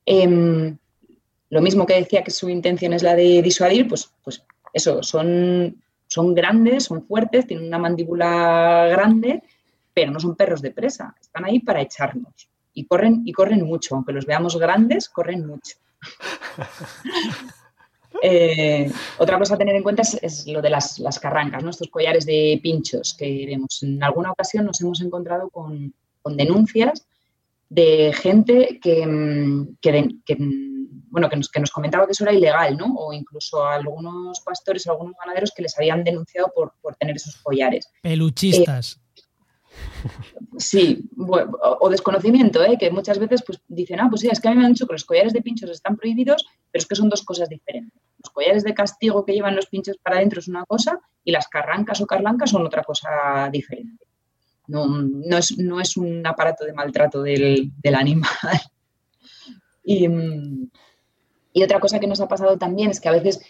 [0.06, 0.78] Em,
[1.50, 4.42] lo mismo que decía que su intención es la de disuadir, pues, pues
[4.74, 5.84] eso, son
[6.18, 9.44] son grandes, son fuertes, tienen una mandíbula grande,
[9.94, 11.16] pero no son perros de presa.
[11.22, 12.50] Están ahí para echarnos.
[12.74, 15.78] Y corren, y corren mucho, aunque los veamos grandes, corren mucho.
[18.24, 21.70] Eh, otra cosa a tener en cuenta es, lo de las, carrancas, ¿no?
[21.70, 23.84] estos collares de pinchos que vemos.
[23.84, 25.94] En alguna ocasión nos hemos encontrado con,
[26.36, 27.06] denuncias
[27.70, 29.06] de gente que,
[29.80, 30.36] que
[31.18, 32.94] bueno, que nos, que nos comentaba que eso era ilegal, ¿no?
[32.96, 37.38] O incluso a algunos pastores, a algunos ganaderos que les habían denunciado por, tener esos
[37.38, 37.92] collares.
[38.04, 39.02] Peluchistas.
[39.02, 40.10] Eh,
[40.60, 42.78] sí, o, desconocimiento, ¿eh?
[42.80, 44.86] que muchas veces pues, dicen, ah, pues sí, es que a mí me han dicho
[44.86, 48.00] que los collares de pinchos están prohibidos, pero es que son dos cosas diferentes.
[48.24, 51.48] Los collares de castigo que llevan los pinchos para adentro es una cosa y las
[51.48, 54.06] carrancas o carlancas son otra cosa diferente.
[54.68, 58.30] No, no, es, no es un aparato de maltrato del, del animal.
[59.90, 60.70] Y, mm,
[61.58, 63.42] y otra cosa que nos ha pasado también es que a veces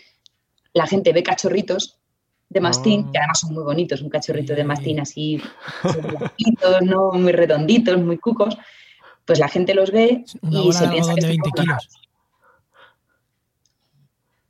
[0.72, 2.00] la gente ve cachorritos
[2.48, 3.10] de mastín, ah.
[3.12, 5.42] que además son muy bonitos, un cachorrito de mastín así,
[6.84, 7.12] ¿no?
[7.12, 8.58] muy redonditos, muy cucos,
[9.26, 11.90] pues la gente los ve y se piensa que están abandonados.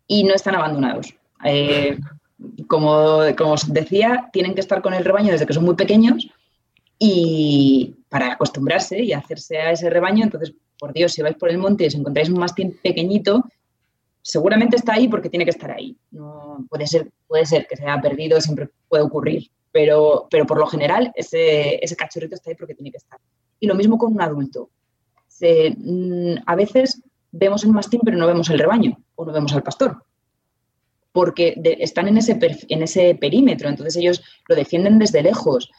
[0.06, 1.16] Y no están abandonados.
[1.44, 1.98] Eh,
[2.68, 6.30] como, como os decía, tienen que estar con el rebaño desde que son muy pequeños
[7.00, 11.58] y para acostumbrarse y hacerse a ese rebaño, entonces por Dios, si vais por el
[11.58, 13.44] monte y os encontráis un mastín pequeñito,
[14.22, 15.96] seguramente está ahí porque tiene que estar ahí.
[16.12, 20.60] No, puede, ser, puede ser que se haya perdido, siempre puede ocurrir, pero, pero por
[20.60, 23.20] lo general ese, cachorrito está ahí porque tiene que estar.
[23.60, 24.70] Y lo mismo con un adulto.
[25.40, 29.62] Mm, a veces vemos el mastín pero no vemos el rebaño o no vemos al
[29.62, 30.04] pastor
[31.18, 32.38] porque están en ese,
[32.70, 35.72] en ese perímetro, entonces ellos lo defienden desde lejos.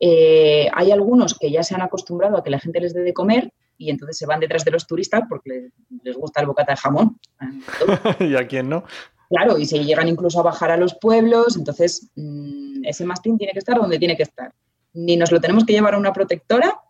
[0.00, 3.12] Eh, hay algunos que ya se han acostumbrado a que la gente les dé de
[3.12, 5.70] comer y entonces se van detrás de los turistas porque
[6.02, 7.18] les, gusta el bocata de jamón.
[8.20, 8.84] ¿Y a quién no?
[9.28, 13.52] Claro, y se llegan incluso a bajar a los pueblos, entonces mm, ese mastín tiene
[13.52, 14.52] que estar donde tiene que estar.
[14.94, 16.80] Ni nos lo tenemos que llevar a una protectora,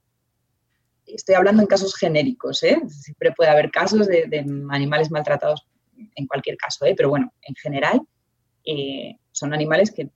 [1.06, 2.80] estoy hablando en casos genéricos, ¿eh?
[2.88, 5.66] siempre puede haber casos de, animales maltratados
[6.14, 6.94] en cualquier caso, ¿eh?
[6.96, 8.00] pero bueno, en general
[8.64, 10.10] eh, son animales que,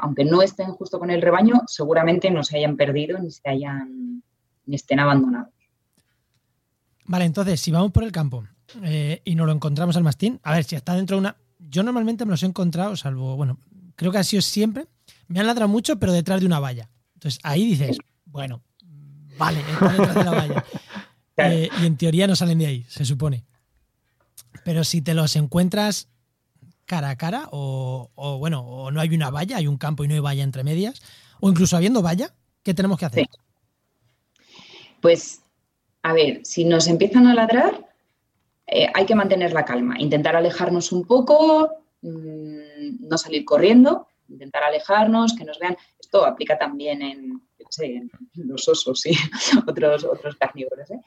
[0.00, 4.22] aunque no estén justo con el rebaño, seguramente no se hayan perdido ni se hayan
[4.66, 5.52] ni estén abandonados.
[7.12, 8.42] Vale, entonces, si vamos por el campo
[8.82, 11.36] eh, y nos lo encontramos al mastín, a ver, si está dentro de una...
[11.58, 13.58] Yo normalmente me los he encontrado, salvo, bueno,
[13.96, 14.86] creo que ha sido siempre,
[15.28, 16.88] me han ladrado mucho, pero detrás de una valla.
[17.12, 18.62] Entonces, ahí dices, bueno,
[19.36, 20.64] vale, está detrás de la valla.
[21.38, 23.44] Eh, y en teoría no salen de ahí, se supone.
[24.64, 26.08] Pero si te los encuentras
[26.84, 30.08] cara a cara, o, o, bueno, o no hay una valla, hay un campo y
[30.08, 31.00] no hay valla entre medias,
[31.40, 33.28] o incluso habiendo valla, ¿qué tenemos que hacer?
[35.00, 35.41] Pues
[36.02, 37.86] a ver, si nos empiezan a ladrar,
[38.66, 41.70] eh, hay que mantener la calma, intentar alejarnos un poco,
[42.02, 45.76] mm, no salir corriendo, intentar alejarnos, que nos vean.
[45.98, 47.42] Esto aplica también en,
[48.34, 49.12] los osos y
[49.66, 50.90] otros, otros carnívoros.
[50.90, 51.00] ¿eh?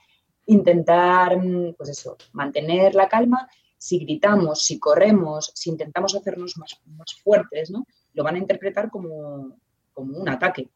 [0.48, 3.48] Intentar, mm, pues eso, mantener la calma.
[3.78, 6.80] Si gritamos, si corremos, si intentamos hacernos más,
[7.24, 7.86] fuertes, ¿no?
[8.14, 9.58] lo van a interpretar como,
[9.94, 10.70] como un ataque.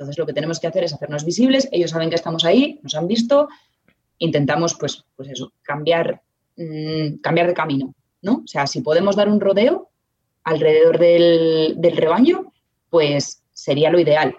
[0.00, 2.94] Entonces lo que tenemos que hacer es hacernos visibles, ellos saben que estamos ahí, nos
[2.94, 3.50] han visto,
[4.16, 6.22] intentamos pues, pues eso, cambiar,
[6.56, 8.36] mm, cambiar de camino, ¿no?
[8.42, 9.90] O sea, si podemos dar un rodeo
[10.44, 12.50] alrededor del, rebaño,
[12.88, 14.34] pues sería lo ideal.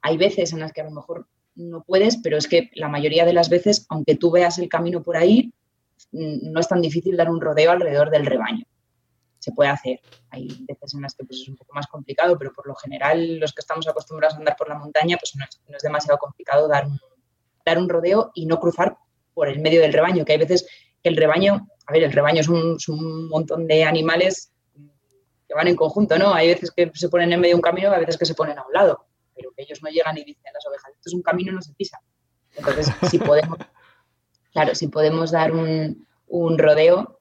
[0.00, 3.26] Hay veces en las que a lo mejor no puedes, pero es que la mayoría
[3.26, 5.52] de las veces, aunque tú veas el camino por ahí,
[6.12, 8.64] mm, no es tan difícil dar un rodeo alrededor del rebaño
[9.40, 10.00] se puede hacer.
[10.30, 13.38] Hay veces en las que pues, es un poco más complicado, pero por lo general
[13.38, 16.86] los que estamos acostumbrados a andar por la montaña, pues no es, demasiado complicado dar
[16.86, 17.00] un,
[17.64, 18.96] dar un rodeo y no cruzar
[19.34, 20.68] por el medio del rebaño, que hay veces
[21.02, 24.52] que el rebaño, a ver, el rebaño es un, montón de animales
[25.48, 26.32] que van en conjunto, ¿no?
[26.32, 28.58] Hay veces que se ponen en medio de un camino, hay veces que se ponen
[28.58, 31.22] a un lado, pero que ellos no llegan y dicen las ovejas, esto es un
[31.22, 31.98] camino, no se pisa.
[32.54, 33.58] Entonces, si podemos,
[34.52, 37.19] Claro, si podemos dar un, un rodeo,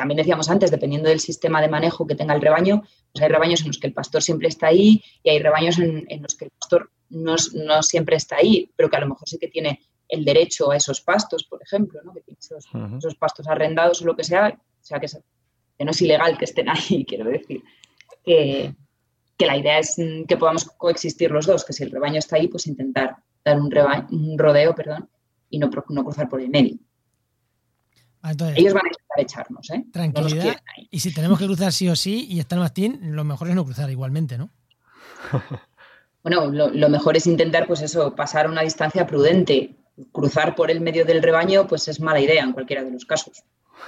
[0.00, 2.80] también decíamos antes, dependiendo del sistema de manejo que tenga el rebaño,
[3.12, 6.22] pues hay rebaños en los que el pastor siempre está ahí y hay rebaños en,
[6.22, 7.36] los que el pastor no,
[7.82, 11.02] siempre está ahí, pero que a lo mejor sí que tiene el derecho a esos
[11.02, 12.14] pastos, por ejemplo, ¿no?
[12.14, 16.00] que tiene esos, pastos arrendados o lo que sea, o sea, que, que, no es
[16.00, 17.62] ilegal que estén ahí, quiero decir.
[18.24, 18.74] Que,
[19.40, 22.66] la idea es que podamos coexistir los dos, que si el rebaño está ahí, pues
[22.66, 23.70] intentar dar un,
[24.12, 25.10] un rodeo perdón,
[25.50, 26.78] y no, no cruzar por el medio.
[28.22, 29.84] Ah, Ellos van a intentar echarnos, ¿eh?
[29.92, 30.60] Tranquilidad.
[30.90, 33.54] y si tenemos que cruzar sí o sí y está el mastín, lo mejor es
[33.54, 34.50] no cruzar igualmente, ¿no?
[36.22, 39.76] bueno, lo, mejor es intentar, pues eso, pasar una distancia prudente.
[40.12, 43.42] Cruzar por el medio del rebaño, pues es mala idea en cualquiera de los casos.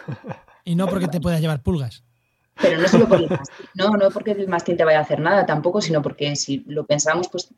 [0.64, 2.02] y no porque te puedas llevar pulgas.
[2.60, 5.20] Pero no solo por el mastín, no, no porque el mastín te vaya a hacer
[5.20, 7.48] nada tampoco, sino porque si lo pensamos, pues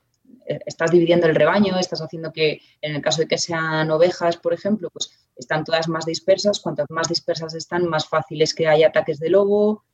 [0.46, 4.52] estás dividiendo el rebaño, estás haciendo que, en el caso de que sean ovejas, por
[4.52, 6.61] ejemplo, pues están todas más dispersas.
[6.61, 9.85] Cuantas más dispersas están, más fácil es que haya ataques de lobo.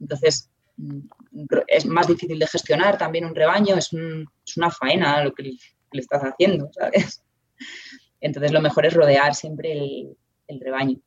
[0.00, 1.00] Entonces, mm,
[1.66, 3.76] es más difícil de gestionar también un rebaño.
[3.76, 5.56] Es, una faena lo que le,
[5.92, 7.22] estás haciendo, ¿sabes?
[8.20, 10.98] Entonces, lo mejor es rodear siempre el, rebaño.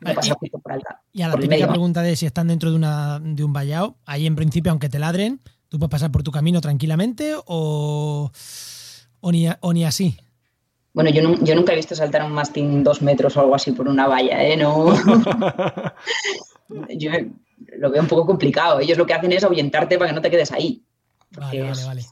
[0.00, 3.20] No y, por alta, y a la primera pregunta de si están dentro de, una,
[3.20, 6.60] de un vallado, ahí en principio, aunque te ladren, ¿Tú puedes pasar por tu camino
[6.60, 8.30] tranquilamente o,
[9.20, 10.16] o, ni, así?
[10.94, 13.86] Bueno, yo, yo, nunca he visto saltar un mastín dos metros o algo así por
[13.86, 14.56] una valla, ¿eh?
[14.56, 14.94] No.
[16.90, 17.10] yo
[17.76, 18.80] lo veo un poco complicado.
[18.80, 20.82] Ellos lo que hacen es ahuyentarte para que no te quedes ahí.
[21.32, 22.02] Vale, vale, vale.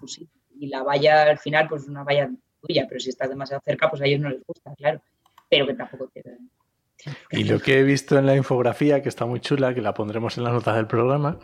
[0.59, 4.03] Y la valla al final, pues una valla tuya, pero si estás demasiado cerca, pues
[4.03, 5.01] a ellos no les gusta, claro.
[5.49, 6.23] Pero que tampoco te,
[7.31, 10.39] y lo que he visto en la infografía, que está muy chula, que la pondremos
[10.39, 11.39] en las notas del programa,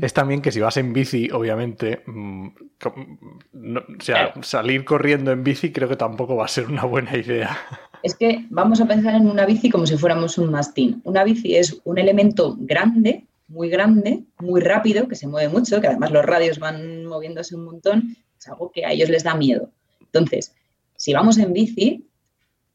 [0.00, 2.46] es también que si vas en bici, obviamente, mm,
[2.86, 7.56] o sea, salir corriendo en bici creo que tampoco va a ser una buena idea.
[8.02, 11.00] Es que vamos a pensar en una bici como si fuéramos un mastín.
[11.04, 15.86] Una bici es un elemento grande, muy grande, muy rápido, que se mueve mucho, que
[15.86, 19.70] además los radios van moviéndose un montón, es algo que a ellos les da miedo.
[20.00, 20.54] Entonces,
[20.96, 22.05] si vamos en bici,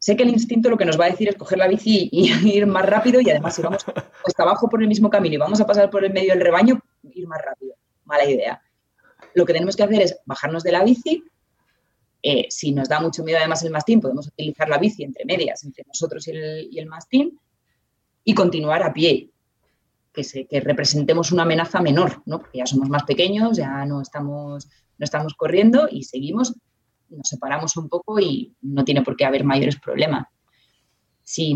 [0.02, 2.32] sé que el instinto lo que nos va a decir es coger la bici y
[2.58, 3.86] ir más rápido y además si vamos
[4.26, 6.82] hasta abajo por el mismo camino y vamos a pasar por el medio del rebaño,
[7.14, 7.76] ir más rápido.
[8.06, 8.62] Mala idea.
[9.36, 11.24] Lo que tenemos que hacer es bajarnos de la bici.
[12.24, 15.64] Eh, si nos da mucho miedo además el mastín, podemos utilizar la bici entre medias,
[15.64, 17.40] entre nosotros y el, mastín,
[18.24, 19.30] y continuar a pie.
[20.12, 22.40] Que, se, que representemos una amenaza menor, ¿no?
[22.40, 26.54] porque ya somos más pequeños, ya no estamos, no estamos corriendo y seguimos
[27.12, 30.28] nos separamos un poco y no tiene por qué haber mayores problemas.
[31.24, 31.56] Si,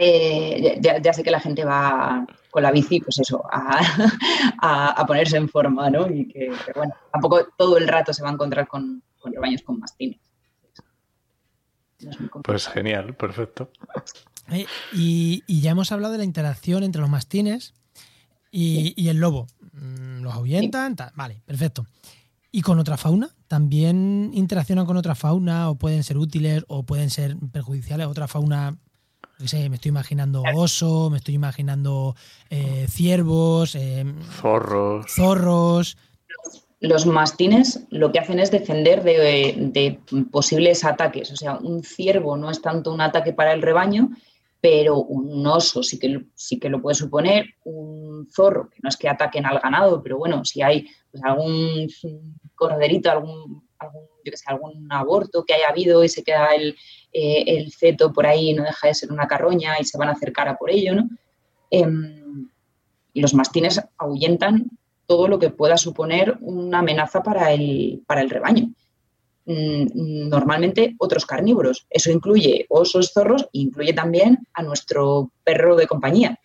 [0.00, 5.48] eh, ya, sé que la gente va con la bici, pues eso, a, ponerse en
[5.48, 6.08] forma, ¿no?
[6.08, 9.80] Y que, bueno, tampoco todo el rato se va a encontrar con, con rebaños con
[9.80, 10.20] mastines.
[12.44, 13.70] pues genial, perfecto.
[14.50, 17.74] Eh, y, ya hemos hablado de la interacción entre los mastines
[18.50, 19.46] y, el lobo.
[19.72, 21.86] Mm, los ahuyentan, vale, perfecto.
[22.50, 23.34] ¿Y con otra fauna?
[23.48, 28.06] ¿También interaccionan con otra fauna o pueden ser útiles o pueden ser perjudiciales?
[28.06, 28.76] Otra fauna,
[29.38, 32.14] no sé, me estoy imaginando oso, me estoy imaginando
[32.50, 34.04] eh, ciervos, eh,
[34.40, 35.06] zorros.
[35.10, 35.96] zorros.
[36.80, 39.98] Los mastines lo que hacen es defender de, de
[40.30, 41.32] posibles ataques.
[41.32, 44.10] O sea, un ciervo no es tanto un ataque para el rebaño,
[44.60, 48.96] pero un oso sí que, sí que lo puede suponer, un zorro, que no es
[48.96, 51.88] que ataquen al ganado, pero bueno, si hay pues, algún
[52.54, 56.76] corderito, algún, algún, yo sé, algún aborto que haya habido y se queda el,
[57.12, 60.12] eh, el, feto por ahí no deja de ser una carroña y se van a
[60.12, 61.08] acercar a por ello, ¿no?
[61.70, 62.48] Em,
[63.12, 64.70] y los mastines ahuyentan
[65.06, 68.72] todo lo que pueda suponer una amenaza para el, para el rebaño.
[69.50, 71.86] Mm, normalmente otros carnívoros.
[71.88, 76.38] Eso incluye osos, zorros e incluye también a nuestro perro de compañía.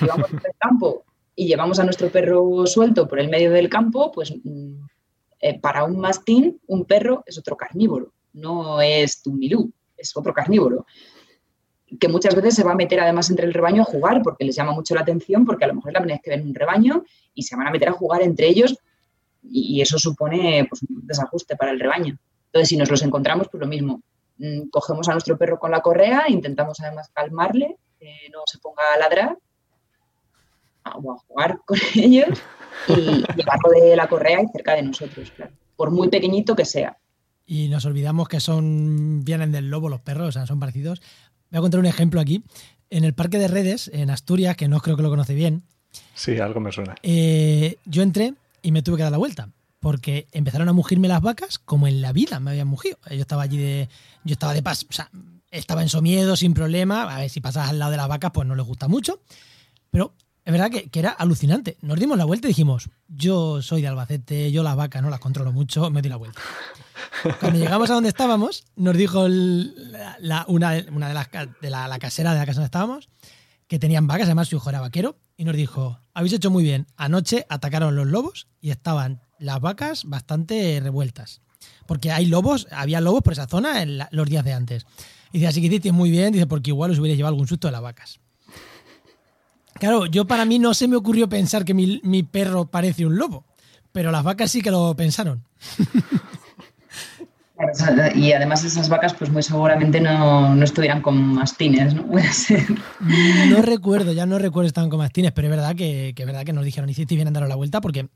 [0.00, 1.04] si vamos al campo
[1.36, 4.74] y llevamos a nuestro perro suelto por el medio del campo, pues mm,
[5.38, 10.34] eh, para un mastín un perro es otro carnívoro, no es tu milú, es otro
[10.34, 10.86] carnívoro
[12.00, 14.56] que muchas veces se va a meter además entre el rebaño a jugar porque les
[14.56, 16.54] llama mucho la atención, porque a lo mejor es la primera vez que ven un
[16.54, 17.04] rebaño
[17.34, 18.76] y se van a meter a jugar entre ellos
[19.50, 22.16] y, eso supone pues, un desajuste para el rebaño.
[22.46, 24.02] Entonces, si nos los encontramos, pues lo mismo.
[24.38, 28.82] Mm, cogemos a nuestro perro con la correa, intentamos además calmarle, que no se ponga
[28.94, 29.38] a ladrar
[30.96, 32.38] o a jugar con ellos
[32.88, 36.98] y llevarlo de la correa y cerca de nosotros, claro, por muy pequeñito que sea.
[37.46, 41.00] Y nos olvidamos que son vienen del lobo los perros, o sea, son parecidos.
[41.50, 42.42] Voy a contar un ejemplo aquí.
[42.90, 45.64] En el Parque de Redes, en Asturias, que no creo que lo conoce bien.
[46.14, 46.94] Sí, algo me suena.
[47.02, 48.34] Eh, yo entré
[48.64, 49.50] y me tuve que dar la vuelta.
[49.78, 52.96] porque empezaron a mugirme las vacas como en la vida me habían mugido.
[53.10, 53.90] Yo estaba allí de.
[54.24, 54.86] Yo estaba de paz.
[54.88, 55.10] O sea,
[55.50, 57.02] estaba en somiedo sin problema.
[57.02, 59.20] A ver, si pasas al lado de las vacas, pues no les gusta mucho.
[59.90, 61.76] Pero es verdad que, que, era alucinante.
[61.82, 65.20] Nos dimos la vuelta y dijimos, yo soy de Albacete, yo las vacas no las
[65.20, 66.40] controlo mucho, me doy la vuelta.
[67.40, 71.28] Cuando llegamos a donde estábamos, nos dijo la, una, una, de las
[71.60, 73.08] de la, casera de la casa donde estábamos,
[73.68, 76.86] que tenían vacas, además su hijo era vaquero, y nos dijo, habéis hecho muy bien,
[76.96, 81.40] anoche atacaron los lobos y estaban las vacas bastante revueltas.
[81.86, 84.86] Porque hay lobos, había lobos por esa zona los días de antes.
[85.32, 87.68] Y dice, así que hiciste muy bien, dice, porque igual os hubiera llevado algún susto
[87.68, 88.20] de las vacas.
[89.74, 93.16] Claro, yo para mí no se me ocurrió pensar que mi, mi perro parece un
[93.16, 93.44] lobo,
[93.92, 95.42] pero las vacas sí que lo pensaron.
[98.14, 102.06] Y además esas vacas, pues muy seguramente no, no estuvieran con mastines, ¿no?
[102.10, 102.66] Puede ser.
[103.48, 106.44] No recuerdo, ya no recuerdo si estaban con mastines, pero es verdad que, es verdad
[106.44, 108.08] que nos dijeron, hiciste bien a la vuelta porque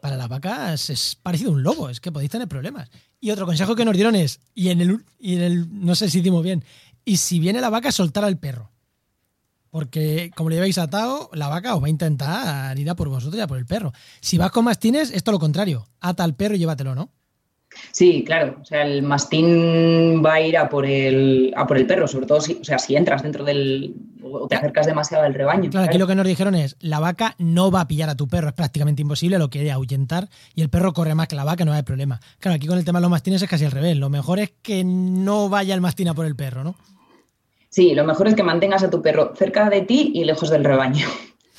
[0.00, 2.90] para las vacas es parecido a un lobo, es que podéis tener problemas.
[3.20, 6.18] Y otro consejo que nos dieron es, y en el, y el no sé si
[6.18, 6.62] hicimos bien,
[7.06, 8.70] y si viene la vaca, soltar al perro.
[9.70, 13.36] Porque como le habéis atado, la vaca os va a intentar ir a por vosotros
[13.36, 13.92] y a por el perro.
[14.20, 15.88] Si vas con mastines, es todo lo contrario.
[16.00, 17.10] Ata al perro y llévatelo, ¿no?
[17.92, 18.56] Sí, claro.
[18.60, 22.26] O sea, el mastín va a ir a por el, a por el perro, sobre
[22.26, 23.94] todo si, o sea, si entras dentro del.
[24.22, 25.70] o te acercas demasiado al rebaño.
[25.70, 28.16] Claro, claro, aquí lo que nos dijeron es: la vaca no va a pillar a
[28.16, 31.44] tu perro, es prácticamente imposible, lo quiere ahuyentar y el perro corre más que la
[31.44, 32.20] vaca, no hay problema.
[32.38, 33.96] Claro, aquí con el tema de los mastines es casi al revés.
[33.96, 36.74] Lo mejor es que no vaya el mastín a por el perro, ¿no?
[37.68, 40.64] Sí, lo mejor es que mantengas a tu perro cerca de ti y lejos del
[40.64, 41.06] rebaño.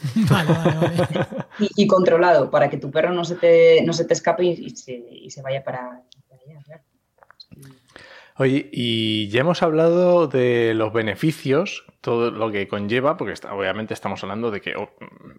[0.30, 1.28] Vale, vale, vale.
[1.60, 4.50] y, y, controlado para que tu perro no se te, no se te escape y,
[4.50, 6.62] y, se, y se, vaya para, para allá.
[6.66, 6.84] Claro.
[8.38, 13.94] Oye, y ya hemos hablado de los beneficios, todo lo que conlleva, porque está, obviamente
[13.94, 14.90] estamos hablando de que oh,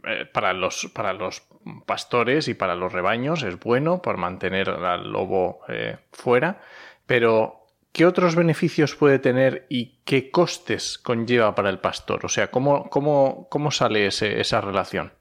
[0.09, 1.43] eh, para, los, para los
[1.85, 6.63] pastores y para los rebaños es bueno por mantener al lobo eh, fuera,
[7.05, 7.56] pero
[7.97, 12.27] ¿qué otros beneficios puede tener y qué costes conlleva para el pastor?
[12.27, 15.13] O sea, ¿cómo, cómo, cómo sale esa relación?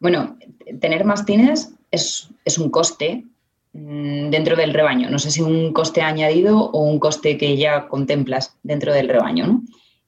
[0.00, 0.38] Bueno,
[0.80, 3.26] tener mastines es, es, un coste
[3.74, 5.10] dentro del rebaño.
[5.10, 9.46] No sé si un coste añadido o un coste que ya contemplas dentro del rebaño.
[9.46, 9.62] ¿no?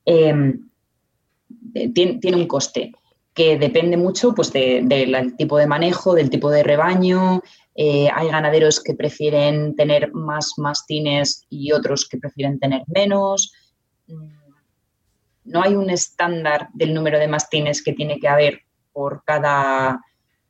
[0.06, 0.54] Eh,
[1.92, 2.92] tiene, tiene, un coste
[3.34, 7.42] que depende mucho pues, del de, de tipo de manejo, del tipo de rebaño,
[7.74, 13.52] eh, hay ganaderos que prefieren tener más mastines y otros que prefieren tener menos.
[15.44, 18.60] No hay un estándar del número de mastines que tiene que haber
[18.92, 20.00] por cada,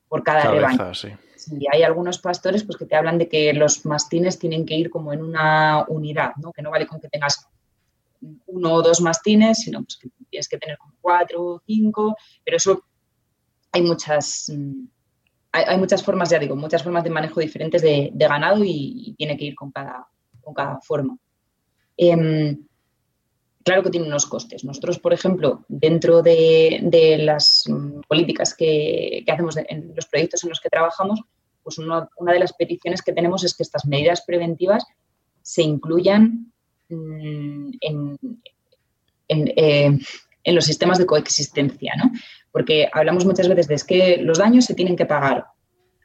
[0.08, 0.94] por cada Cabeza, rebaño.
[0.94, 1.08] Sí.
[1.36, 4.88] Sí, hay algunos pastores pues, que te hablan de que los mastines tienen que ir
[4.88, 6.52] como en una unidad, ¿no?
[6.52, 7.46] que no vale con que tengas
[8.46, 12.56] uno o dos mastines, sino pues, que tienes que tener como cuatro o cinco, pero
[12.56, 12.82] eso
[13.70, 14.50] hay muchas,
[15.52, 19.36] hay, hay, muchas formas, ya digo, muchas formas de manejo diferentes de, ganado y, tiene
[19.36, 20.08] que ir con cada,
[20.40, 21.18] con cada forma.
[21.98, 22.56] Eh,
[23.62, 24.64] claro que tiene unos costes.
[24.64, 27.64] Nosotros, por ejemplo, dentro de, las
[28.08, 31.20] políticas que, hacemos en los proyectos en los que trabajamos,
[31.62, 34.84] pues una, una, de las peticiones que tenemos es que estas medidas preventivas
[35.42, 36.52] se incluyan
[36.88, 38.18] mmm, en,
[39.28, 39.98] en, eh,
[40.44, 42.10] en, los sistemas de coexistencia, ¿no?
[42.52, 45.46] Porque hablamos muchas veces de es que los daños se tienen que pagar.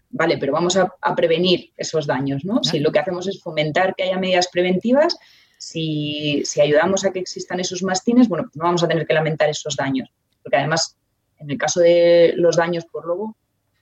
[0.09, 2.63] Vale, pero vamos a, a prevenir esos daños, ¿no?
[2.63, 5.17] Si lo que hacemos es fomentar que haya medidas preventivas,
[5.59, 9.13] si, si, ayudamos a que existan esos mastines, bueno, pues no vamos a tener que
[9.13, 10.09] lamentar esos daños.
[10.41, 10.97] Porque además,
[11.37, 13.35] en el caso de los daños por lobo,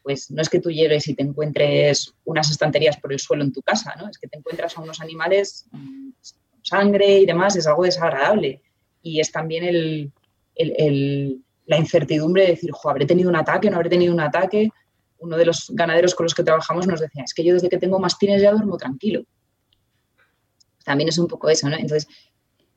[0.08, 3.53] pues no es que tú llegues y te encuentres unas estanterías por el suelo en
[3.53, 4.10] tu casa, ¿no?
[4.10, 8.62] Es que te encuentras a unos animales con sangre y demás, es algo desagradable.
[9.03, 10.12] Y es también el,
[10.58, 14.20] el, el, la incertidumbre de decir, jo, habré tenido un ataque, no habré tenido un
[14.20, 14.70] ataque.
[15.20, 17.78] Uno de los ganaderos con los que trabajamos nos decía, es que yo desde que
[17.78, 19.24] tengo mastines ya duermo tranquilo
[20.88, 21.76] también es un poco eso, ¿no?
[21.76, 22.08] Entonces,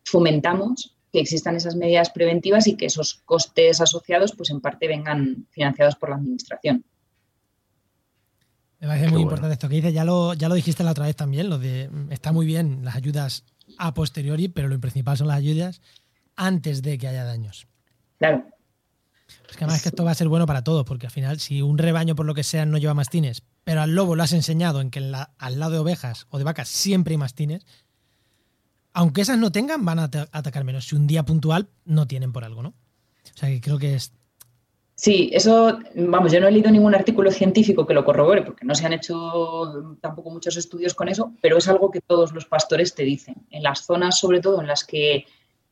[0.04, 5.46] fomentamos que existan esas medidas preventivas y que esos costes asociados, pues en parte vengan
[5.50, 6.84] financiados por la administración.
[8.80, 9.30] Me parece Qué muy bueno.
[9.30, 11.88] importante esto que dices, ya lo, ya lo dijiste la otra vez también, lo de
[12.10, 13.44] está muy bien las ayudas
[13.78, 15.80] a posteriori, pero lo principal son las ayudas
[16.34, 17.68] antes de que haya daños.
[18.20, 18.44] Claro.
[19.48, 21.40] Es que además es que esto va a ser bueno para todos, porque al final,
[21.40, 24.32] si un rebaño por lo que sea no lleva mastines, pero al lobo lo has
[24.32, 27.66] enseñado en que en la, al lado de ovejas o de vacas siempre hay mastines,
[28.92, 30.86] aunque esas no tengan, van a atacar menos.
[30.86, 32.68] Si un día puntual no tienen por algo, ¿no?
[32.68, 34.12] O sea que creo que es.
[34.96, 38.74] Sí, eso, vamos, yo no he leído ningún artículo científico que lo corrobore, porque no
[38.74, 42.94] se han hecho tampoco muchos estudios con eso, pero es algo que todos los pastores
[42.94, 43.46] te dicen.
[43.50, 45.24] En las zonas, sobre todo, en las que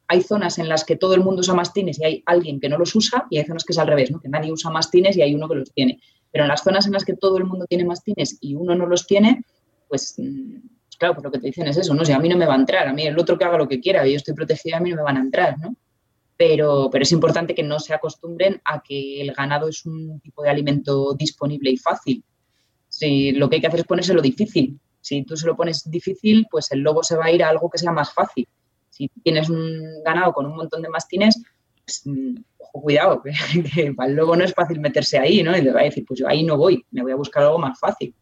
[0.08, 2.78] hay zonas en las que todo el mundo usa mastines y hay alguien que no
[2.78, 4.20] los usa, y hay zonas que es al revés, ¿no?
[4.20, 6.00] Que nadie usa mastines y hay uno que los tiene.
[6.32, 8.86] Pero en las zonas en las que todo el mundo tiene mastines y uno no
[8.86, 9.44] los tiene,
[9.86, 10.56] pues, mm,
[10.98, 12.06] claro, pues lo que te dicen es eso, ¿no?
[12.06, 13.68] Si a mí no me va a entrar, a mí el otro que haga lo
[13.68, 15.76] que quiera, yo estoy protegida, a mí no me van a entrar, ¿no?
[16.38, 20.42] Pero, pero es importante que no se acostumbren a que el ganado es un tipo
[20.42, 22.24] de alimento disponible y fácil.
[22.88, 24.80] Si lo que hay que hacer es ponérselo difícil.
[25.00, 27.68] Si tú se lo pones difícil, pues el lobo se va a ir a algo
[27.68, 28.48] que sea más fácil.
[28.98, 31.40] Si tienes un ganado con un montón de mastines,
[31.84, 33.30] pues, mm, ojo, cuidado, que,
[33.96, 35.56] para el no es fácil meterse ahí, ¿no?
[35.56, 37.58] Y le va a decir, pues yo ahí no voy, me voy a buscar algo
[37.58, 38.12] más fácil.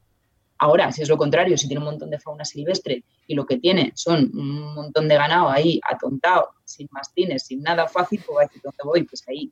[0.59, 3.59] Ahora, si es lo contrario, si tiene un montón de fauna silvestre y lo que
[3.59, 8.43] tiene son un montón de ganado ahí atontado, sin mastines, sin nada fácil, pues va
[8.43, 9.03] a decir, ¿dónde voy?
[9.05, 9.51] Pues ahí.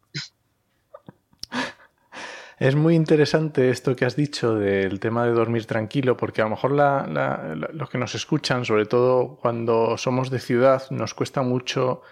[2.58, 6.50] Es muy interesante esto que has dicho del tema de dormir tranquilo, porque a lo
[6.50, 12.02] mejor los que nos escuchan, sobre todo cuando somos de ciudad, nos cuesta mucho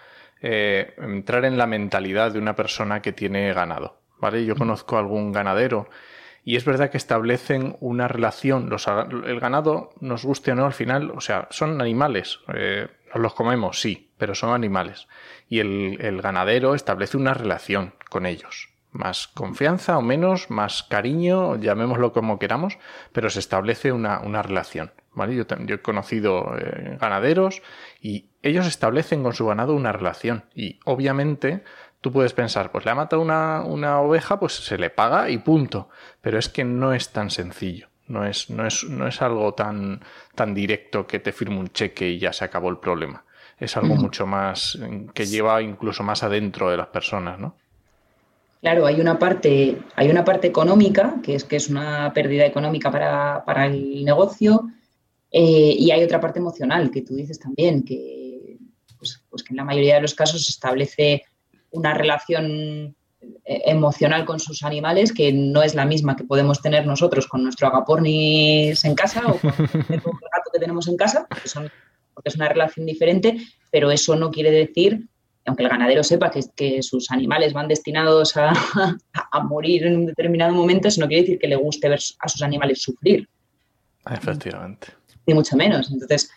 [0.41, 4.01] eh, entrar en la mentalidad de una persona que tiene ganado.
[4.19, 4.45] ¿vale?
[4.45, 5.87] Yo conozco algún ganadero
[6.43, 8.69] y es verdad que establecen una relación.
[8.69, 12.41] Los, el ganado, nos guste o no, al final, o sea, son animales.
[12.53, 15.07] Eh, los comemos, sí, pero son animales.
[15.47, 21.57] Y el, el ganadero establece una relación con ellos más confianza o menos, más cariño,
[21.57, 22.77] llamémoslo como queramos,
[23.11, 24.91] pero se establece una, relación.
[25.13, 25.35] ¿vale?
[25.35, 27.61] Yo, yo, he conocido eh, ganaderos
[28.01, 30.45] y ellos establecen con su ganado una relación.
[30.55, 31.63] Y obviamente
[32.01, 35.39] tú puedes pensar, pues le ha matado una, una oveja, pues se le paga y
[35.39, 35.89] punto.
[36.21, 37.89] Pero es que no es tan sencillo.
[38.07, 40.01] No es, no es, no es algo tan,
[40.35, 43.23] tan directo que te firme un cheque y ya se acabó el problema.
[43.57, 44.77] Es algo mucho más
[45.13, 47.55] que lleva incluso más adentro de las personas, ¿no?
[48.63, 52.89] Claro, hay una parte, hay una parte económica, que es que es una pérdida económica
[52.89, 54.69] para, el negocio,
[55.29, 58.57] eh, y hay otra parte emocional, que tú dices también, que,
[58.97, 61.25] pues, pues, que en la mayoría de los casos se establece
[61.71, 62.95] una relación
[63.43, 67.43] eh, emocional con sus animales que no es la misma que podemos tener nosotros con
[67.43, 72.47] nuestro agapornis en casa o con el gato que tenemos en casa, porque es una
[72.47, 75.09] relación diferente, pero eso no quiere decir
[75.45, 78.53] aunque el ganadero sepa que, sus animales van destinados a,
[79.43, 82.41] morir en un determinado momento, eso no quiere decir que le guste ver a sus
[82.41, 83.27] animales sufrir.
[84.09, 84.87] Efectivamente.
[85.25, 85.91] Ni mucho menos.
[85.91, 86.29] Entonces,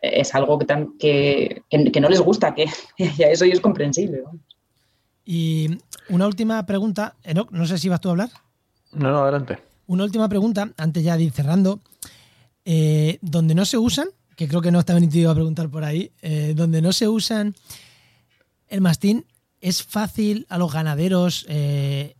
[0.00, 0.58] es algo
[0.98, 2.66] que, que, no les gusta, que
[2.98, 4.22] eso es comprensible.
[5.24, 8.30] Y una última pregunta, Enoch, no sé si vas tú a hablar.
[8.92, 9.58] No, no, adelante.
[9.86, 11.80] Una última pregunta, antes ya de ir cerrando.
[12.66, 16.12] Eh, donde no se usan, que creo que no está venido a preguntar por ahí,
[16.22, 17.54] eh, donde no se usan
[18.74, 19.24] el mastín,
[19.60, 22.16] ¿es fácil a los ganaderos eh,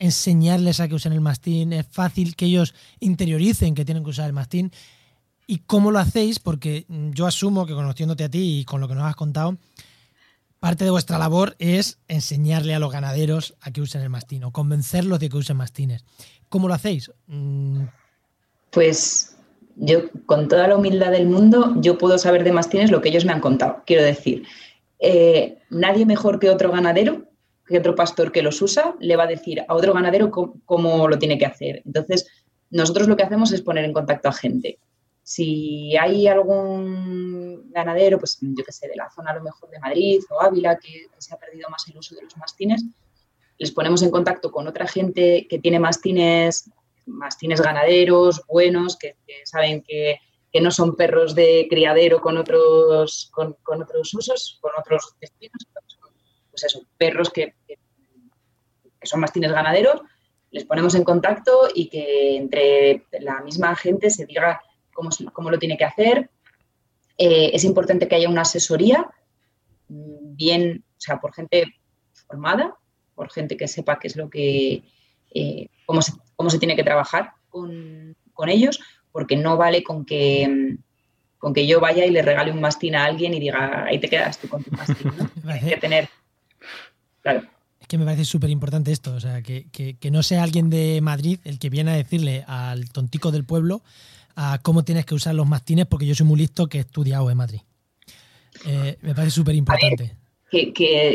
[0.00, 1.72] enseñarles a que usen el mastín?
[1.72, 4.72] ¿Es fácil que ellos interioricen que tienen que usar el mastín?
[5.46, 6.40] ¿Y cómo lo hacéis?
[6.40, 9.58] Porque yo asumo que conociéndote a ti y con lo que nos has contado,
[10.58, 14.50] parte de vuestra labor es enseñarle a los ganaderos a que usen el mastín o
[14.50, 16.04] convencerlos de que usen mastines.
[16.48, 17.12] ¿Cómo lo hacéis?
[17.28, 17.82] Mm.
[18.70, 19.36] Pues
[19.76, 23.24] yo, con toda la humildad del mundo, yo puedo saber de mastines lo que ellos
[23.24, 23.84] me han contado.
[23.86, 24.44] Quiero decir,
[24.98, 27.24] eh, nadie mejor que otro ganadero,
[27.66, 31.18] que otro pastor que los usa, le va a decir a otro ganadero cómo, lo
[31.18, 31.82] tiene que hacer.
[31.84, 32.26] Entonces,
[32.70, 34.78] nosotros lo que hacemos es poner en contacto a gente.
[35.22, 39.80] Si hay algún ganadero, pues yo que sé, de la zona a lo mejor de
[39.80, 42.84] Madrid o Ávila, que, se ha perdido más el uso de los mastines,
[43.58, 46.70] les ponemos en contacto con otra gente que tiene mastines,
[47.06, 50.20] mastines ganaderos buenos, que saben que
[50.56, 55.66] que no son perros de criadero con otros, con, otros usos, con otros destinos,
[56.50, 57.54] pues eso, perros que,
[59.02, 60.00] son mastines ganaderos,
[60.50, 64.62] les ponemos en contacto y que entre la misma gente se diga
[64.94, 66.30] cómo, cómo lo tiene que hacer.
[67.18, 69.10] Eh, es importante que haya una asesoría
[69.88, 71.66] bien, o sea, por gente
[72.26, 72.78] formada,
[73.14, 74.84] por gente que sepa qué es lo que,
[75.34, 78.80] eh, cómo, se, cómo se tiene que trabajar con, con ellos,
[79.16, 80.76] porque no vale con que,
[81.38, 84.10] con que yo vaya y le regale un mastín a alguien y diga, ahí te
[84.10, 85.10] quedas tú con tu mastín.
[85.46, 86.10] Hay que tener.
[87.22, 87.44] Claro.
[87.80, 91.40] Es que me parece súper importante esto, o sea, que, no sea alguien de Madrid
[91.44, 93.80] el que viene a decirle al tontico del pueblo
[94.34, 97.30] a cómo tienes que usar los mastines, porque yo soy muy listo que he estudiado
[97.30, 97.60] en Madrid.
[98.66, 100.14] Eh, me parece súper importante.
[100.50, 100.74] Que,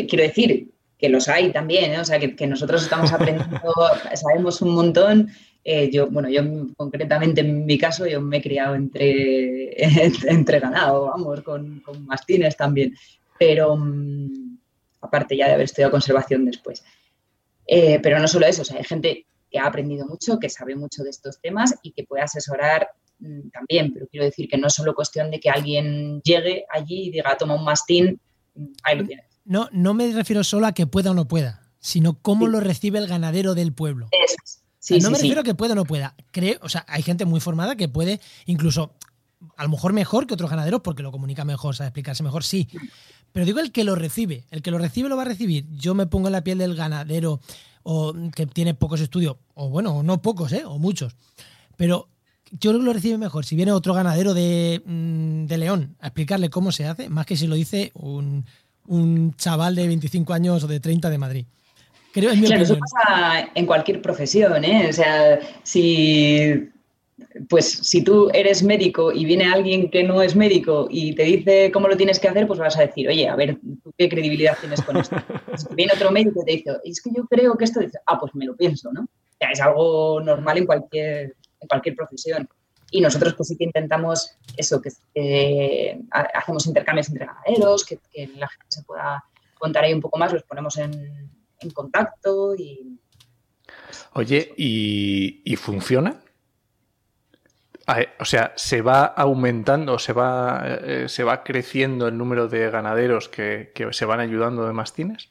[0.10, 1.99] quiero decir que los hay también, ¿eh?
[1.99, 3.62] o sea, que, que nosotros estamos aprendiendo,
[4.16, 5.32] sabemos un montón
[5.64, 6.41] eh, yo, bueno, yo
[6.76, 9.72] concretamente en mi caso, yo me he criado entre,
[10.28, 12.95] entre ganado, vamos, con, mastines también,
[13.38, 14.57] pero mm,
[15.01, 16.84] aparte ya de haber estudiado conservación después.
[17.68, 20.76] Eh, pero no solo eso, o sea, hay gente que ha aprendido mucho, que sabe
[20.76, 22.89] mucho de estos temas y que puede asesorar
[23.20, 27.07] mm, también, pero quiero decir que no es solo cuestión de que alguien llegue allí
[27.07, 28.20] y diga, toma un mastín,
[28.55, 29.26] mm, ahí lo tienes.
[29.45, 32.97] No, no me refiero solo a que pueda o no pueda, sino cómo lo recibe
[32.97, 34.07] el ganadero del pueblo.
[34.12, 36.16] Eso Sí, no me refiero a que pueda o no pueda.
[36.32, 38.96] Creo, o sea, hay gente muy formada que puede incluso,
[39.56, 42.68] a lo mejor mejor que otros ganaderos porque lo comunica mejor, sabe explicarse mejor, sí.
[43.32, 44.44] Pero digo el que lo recibe.
[44.50, 45.68] El que lo recibe lo va a recibir.
[45.70, 47.40] Yo me pongo en la piel del ganadero
[47.84, 50.64] o que tiene pocos estudios, o bueno, no pocos, ¿eh?
[50.66, 51.16] o muchos.
[51.78, 52.10] Pero
[52.50, 56.08] yo creo que lo recibe mejor si viene otro ganadero de, mm, de León a
[56.08, 58.46] explicarle cómo se hace, más que si lo dice un,
[58.88, 61.46] un chaval de 25 años o de 30 de Madrid.
[62.14, 64.88] Creo, claro, eso pasa en cualquier profesión, ¿eh?
[64.89, 66.72] O sea, si
[67.49, 71.72] pues si tú eres médico y viene alguien que no es médico y te dice
[71.72, 74.57] cómo lo tienes que hacer, pues vas a decir, oye, a ver, ¿tú qué credibilidad
[74.59, 75.16] tienes con esto?
[75.57, 78.20] Si viene otro médico y te dice, es que yo creo que esto, dice, ah,
[78.20, 79.01] pues me lo pienso, ¿no?
[79.01, 82.47] O sea, es algo normal en cualquier, en cualquier profesión.
[82.91, 84.91] Y nosotros pues sí que intentamos eso, que
[86.12, 87.99] hacemos intercambios entre ganaderos, que,
[88.36, 89.24] la gente se pueda
[89.57, 91.30] contar ahí un poco más, los ponemos en,
[91.70, 92.97] contacto y...
[94.14, 96.22] Oye, ¿y, funciona?
[98.20, 103.30] O sea, ¿se va aumentando, se va, eh, se va creciendo el número de ganaderos
[103.30, 105.30] que, que se van ayudando de mastines?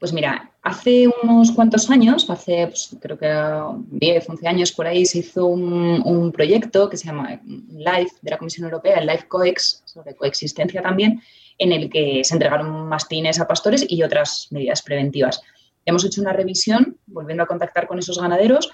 [0.00, 5.04] Pues mira, hace unos cuantos años, hace pues, creo que 10, 11 años por ahí,
[5.04, 9.82] se hizo un, proyecto que se llama LIFE de la Comisión Europea, el LIFE COEX,
[9.84, 11.20] sobre coexistencia también,
[11.60, 15.40] en el que se entregaron mastines a pastores y otras medidas preventivas.
[15.84, 18.70] Hemos hecho una revisión, volviendo a contactar con esos ganaderos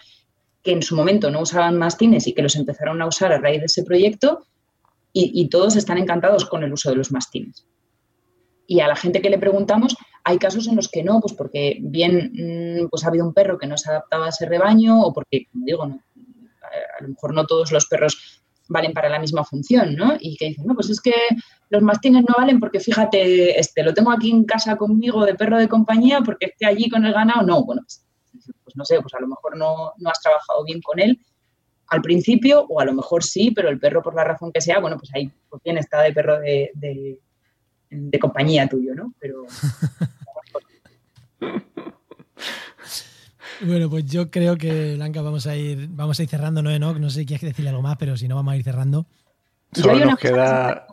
[0.63, 3.61] que en su momento no usaban mastines y que los empezaron a usar a raíz
[3.61, 4.47] de ese proyecto
[5.19, 7.67] y todos están encantados con el uso de los mastines.
[8.67, 11.79] Y a la gente que le preguntamos, hay casos en los que no, pues porque
[11.81, 15.13] bien mm, pues ha habido un perro que no se adaptaba a ese rebaño o
[15.13, 19.95] porque, como digo, a lo mejor no todos los perros valen para la misma función,
[19.95, 20.17] ¿no?
[20.19, 21.15] Y que dicen, no, pues es que
[21.69, 25.59] los mastines no valen porque fíjate, este, lo tengo aquí en casa conmigo de perro
[25.59, 27.43] de compañía porque esté allí con el ganado.
[27.47, 28.05] No, bueno, pues,
[28.65, 31.21] pues no sé, pues a lo mejor no, has trabajado bien con él
[31.89, 34.81] al principio o a lo mejor sí, pero el perro por la razón que sea,
[34.81, 36.71] bueno, pues ahí pues bien está de perro de,
[37.91, 39.15] de compañía tuyo, ¿no?
[39.21, 39.45] Pero
[43.65, 46.99] Bueno, pues yo creo que, Blanca, vamos a ir, vamos a ir cerrando, ¿no, Enoch?
[46.99, 49.07] No sé si quieres decirle algo más, pero si no, vamos a ir cerrando.
[49.73, 50.87] Solo nos queda...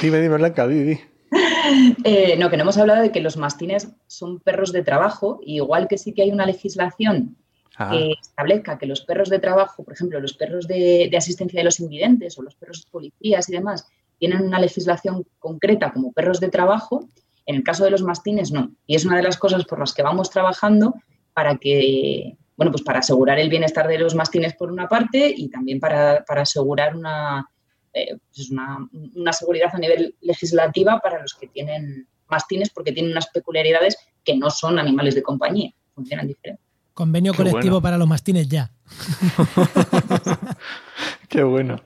[0.00, 0.98] Dime, dime, Blanca, di,
[2.04, 5.88] eh, no, que no hemos hablado de que los mastines son perros de trabajo, igual
[5.88, 7.36] que sí que hay una legislación
[7.76, 7.90] ah.
[7.90, 11.64] que establezca que los perros de trabajo, por ejemplo, los perros de, de, asistencia de
[11.64, 13.86] los invidentes o los perros de policías y demás,
[14.18, 17.08] tienen una legislación concreta como perros de trabajo,
[17.46, 18.72] en el caso de los mastines no.
[18.86, 20.94] Y es una de las cosas por las que vamos trabajando
[21.34, 25.48] para que, bueno, pues para asegurar el bienestar de los mastines por una parte y
[25.48, 26.94] también para, asegurar
[27.94, 33.12] eh, pues una, una, seguridad a nivel legislativa para los que tienen mastines porque tienen
[33.12, 36.62] unas peculiaridades que no son animales de compañía, funcionan diferente.
[36.94, 38.70] Convenio colectivo para los mastines ya.
[41.28, 41.80] Qué bueno.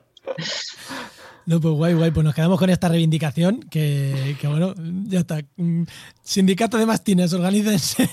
[1.46, 2.10] No, pues guay, guay.
[2.10, 5.40] Pues nos quedamos con esta reivindicación que, bueno, ya está.
[5.56, 5.84] Mm,
[6.22, 8.10] sindicato de mastines, organícense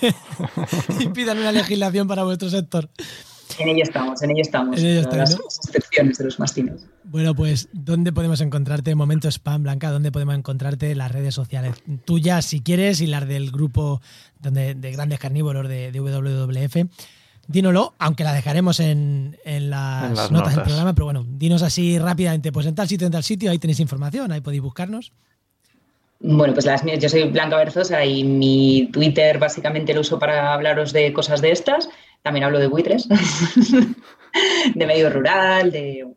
[0.99, 2.89] y pidan una legislación para vuestro sector.
[3.59, 4.79] En ello estamos, en ello estamos.
[4.79, 5.29] En ello estamos.
[5.31, 6.85] Las excepciones de los mastines.
[7.03, 8.95] Bueno, pues, ¿dónde podemos encontrarte?
[8.95, 11.75] Momento Spam, Blanca, ¿dónde podemos encontrarte las redes sociales
[12.05, 14.01] tuyas, si quieres, y las del grupo
[14.39, 16.89] donde, de grandes carnívoros de, de WWF?
[17.47, 22.65] dínoslo, aunque la dejaremos en, las, notas, del programa, pero bueno, dinos así rápidamente, pues
[22.65, 25.11] en tal sitio, en tal sitio, ahí tenéis información, ahí podéis buscarnos.
[26.19, 30.53] Bueno, pues las mías, yo soy Blanca Berzosa y mi Twitter básicamente lo uso para
[30.53, 31.89] hablaros de cosas de estas.
[32.23, 33.07] También hablo de buitres,
[34.75, 36.07] de medio rural, de,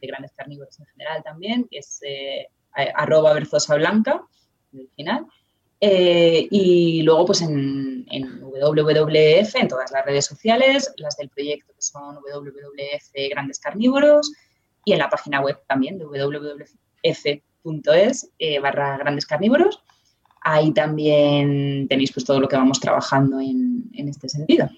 [0.00, 2.48] grandes carnívoros en general también, que es eh,
[2.94, 4.22] arroba berzosa blanca,
[4.72, 5.26] el final.
[5.80, 8.06] Eh, y luego, pues en,
[8.40, 14.32] WWF, en todas las redes sociales, las del proyecto que son WWF Grandes Carnívoros
[14.84, 16.62] y en la página web también, www.f.es
[18.38, 19.82] eh, barra Grandes Carnívoros.
[20.40, 24.68] Ahí también tenéis pues todo lo que vamos trabajando en, este sentido.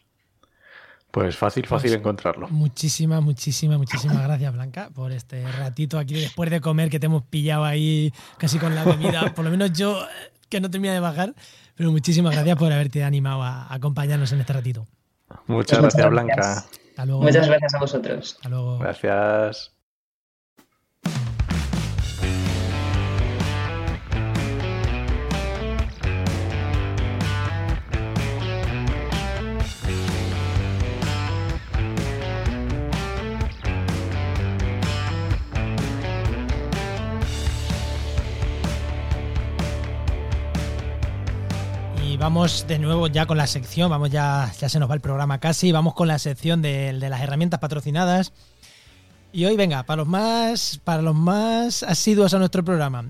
[1.14, 2.48] Pues fácil, fácil pues encontrarlo.
[2.48, 7.22] Muchísimas, muchísimas, muchísimas gracias, Blanca, por este ratito aquí después de comer que te hemos
[7.22, 9.32] pillado ahí casi con la comida.
[9.36, 9.96] Por lo menos yo
[10.48, 11.32] que no termina de bajar.
[11.76, 14.88] Pero muchísimas gracias por haberte animado a acompañarnos en este ratito.
[15.46, 16.64] Muchas gracias, Blanca.
[17.06, 18.34] Muchas gracias a vosotros.
[18.34, 18.78] Hasta luego.
[18.78, 19.73] Gracias.
[42.24, 45.40] Vamos de nuevo ya con la sección, vamos ya, ya se nos va el programa
[45.40, 48.32] casi, vamos con la sección de, de las herramientas patrocinadas.
[49.30, 53.04] Y hoy, venga, para los más, para los más asiduos a nuestro programa,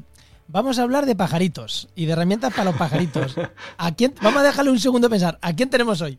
[0.49, 3.37] vamos a hablar de pajaritos y de herramientas para los pajaritos.
[3.79, 6.19] ¿A quién, vamos a dejarle un segundo a pensar, ¿a quién tenemos hoy?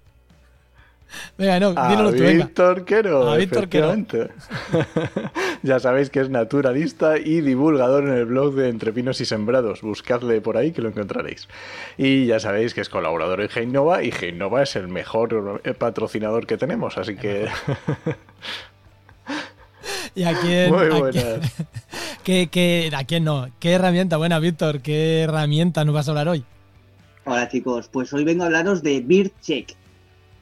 [1.38, 3.96] Venga, no, a tú, Víctor Quero, a Víctor Quero.
[5.64, 9.82] ya sabéis que es naturalista y divulgador en el blog de Entre Pinos y Sembrados.
[9.82, 11.48] Buscadle por ahí que lo encontraréis.
[11.98, 16.58] Y ya sabéis que es colaborador en Geinova y Geinova es el mejor patrocinador que
[16.58, 17.48] tenemos, así que...
[20.16, 20.74] ¿Y a quién?
[20.74, 21.40] Muy buenas.
[22.24, 23.50] ¿qué, a quién no?
[23.60, 24.18] ¿Qué herramienta?
[24.18, 26.44] Buena, Víctor, ¿qué herramienta nos vas a hablar hoy?
[27.26, 29.76] Hola chicos, pues hoy vengo a hablaros de BirdCheck.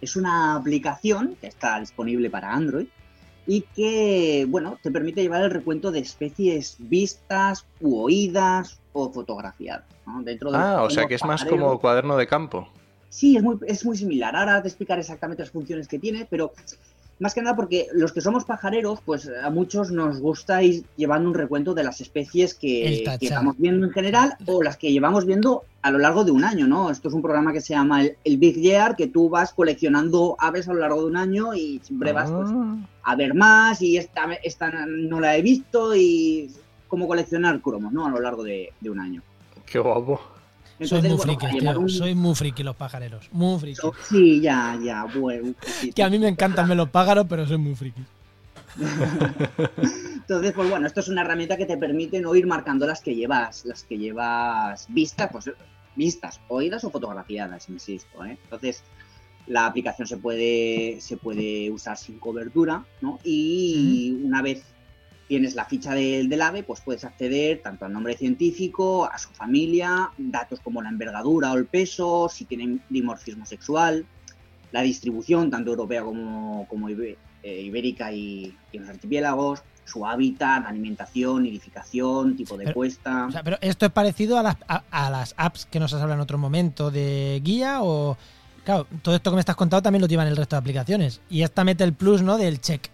[0.04, 2.88] Es una aplicación que está disponible para Android
[3.48, 9.86] y que, bueno, te permite llevar el recuento de especies vistas u oídas o fotografiadas.
[10.24, 12.68] Dentro de ah, o sea que es más como cuaderno de campo.
[13.08, 14.36] Sí, es muy, es muy similar.
[14.36, 16.52] Ahora te explicaré exactamente las funciones que tiene, pero
[17.24, 21.30] más que nada porque los que somos pajareros, pues a muchos nos gusta ir llevando
[21.30, 25.64] un recuento de las especies que, estamos viendo en general o las que llevamos viendo
[25.84, 26.92] a lo largo de un año, ¿no?
[26.92, 30.68] Esto es un programa que se llama el, Big Year, que tú vas coleccionando aves
[30.68, 32.76] a lo largo de un año y siempre vas pues, ah.
[33.04, 36.52] a ver más y esta, esta no la he visto y
[36.90, 38.06] como coleccionar cromos, ¿no?
[38.06, 39.22] A lo largo de, de un año.
[39.66, 40.33] Qué guapo
[40.82, 43.30] soy muy friki, Soy muy friki los pájaros.
[43.32, 43.82] Muy friki.
[44.10, 45.54] Sí, ya, ya, bueno.
[45.96, 48.02] que a mí me encantan los pájaros, pero soy muy friki.
[50.14, 53.14] Entonces, pues bueno, esto es una herramienta que te permite no ir marcando las que
[53.16, 55.52] llevas, las que llevas vistas, pues
[55.96, 58.26] vistas, oídas o fotografiadas, insisto.
[58.26, 58.38] ¿eh?
[58.44, 58.84] Entonces,
[59.48, 63.20] la aplicación se puede, se puede usar sin cobertura, ¿no?
[63.24, 64.64] Y una vez
[65.34, 70.12] tienes la ficha del ave, pues puedes acceder tanto al nombre científico, a su familia,
[70.16, 74.06] datos como la envergadura o el peso, si tienen dimorfismo sexual,
[74.72, 81.42] la distribución, tanto europea como, como eh, ibérica y, en los archipiélagos, su hábitat, alimentación,
[81.42, 83.28] nidificación, tipo de puesta.
[83.44, 86.38] pero esto es parecido a las, a, las apps que nos has hablado en otro
[86.38, 88.20] momento de guía o...
[88.64, 91.22] Claro, todo esto que me estás contando también lo llevan el resto de aplicaciones.
[91.28, 92.38] Y esta mete el plus, ¿no?
[92.38, 92.92] Del check.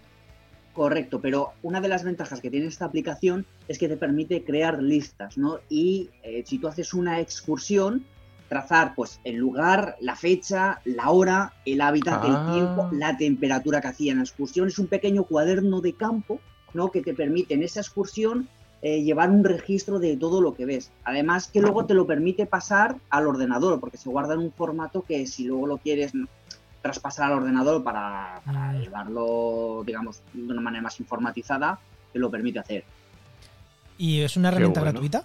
[0.80, 4.82] Correcto, pero una de las ventajas que tiene esta aplicación es que te permite crear
[4.82, 5.60] listas, ¿no?
[5.68, 8.06] Y eh, si tú haces una excursión,
[8.48, 12.52] trazar pues el lugar, la fecha, la hora, el hábitat, el ah.
[12.54, 14.70] tiempo, la temperatura que hacía en la excursión.
[14.70, 16.40] Es un pequeño cuaderno de campo,
[16.74, 16.92] ¿no?
[16.92, 18.48] Que te permite en esa excursión
[18.82, 20.92] eh, llevar un registro de todo lo que ves.
[21.04, 25.02] Además que luego te lo permite pasar al ordenador, porque se guarda en un formato
[25.02, 26.14] que si luego lo quieres
[26.82, 28.80] traspasar al ordenador para, mm.
[28.80, 31.80] llevarlo, digamos, de una manera más informatizada,
[32.12, 32.84] que lo permite hacer.
[33.98, 35.24] ¿Y es una herramienta gratuita?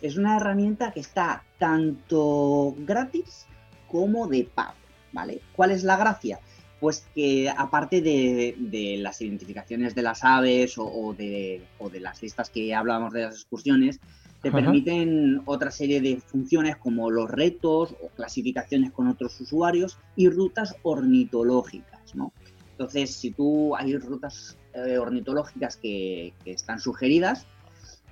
[0.00, 3.46] Es una herramienta que está tanto gratis
[3.88, 4.74] como de pago,
[5.12, 5.42] ¿vale?
[5.54, 6.40] ¿Cuál es la gracia?
[6.80, 12.50] Pues que aparte de, las identificaciones de las aves o, de, o de las listas
[12.50, 14.00] que hablábamos de las excursiones,
[14.42, 20.28] te permiten otra serie de funciones como los retos o clasificaciones con otros usuarios y
[20.28, 22.32] rutas ornitológicas, ¿no?
[22.72, 27.46] Entonces, si tú hay rutas eh, ornitológicas que, están sugeridas,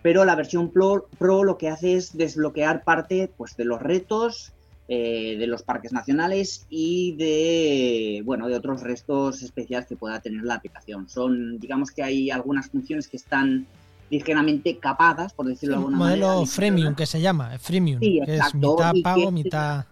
[0.03, 4.53] pero la versión Pro, lo que hace es desbloquear parte pues, de los retos
[4.93, 10.43] eh, de los parques nacionales y de bueno de otros restos especiales que pueda tener
[10.43, 11.09] la aplicación.
[11.09, 13.67] Son, digamos que hay algunas funciones que están
[14.11, 16.27] ligeramente capadas, por decirlo de alguna manera.
[16.27, 19.87] Modelo freemium que se llama, freemium, que es mitad pago, mitad...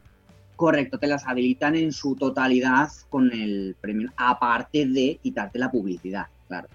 [0.56, 6.26] Correcto, te las habilitan en su totalidad con el premium, aparte de quitarte la publicidad,
[6.48, 6.68] claro.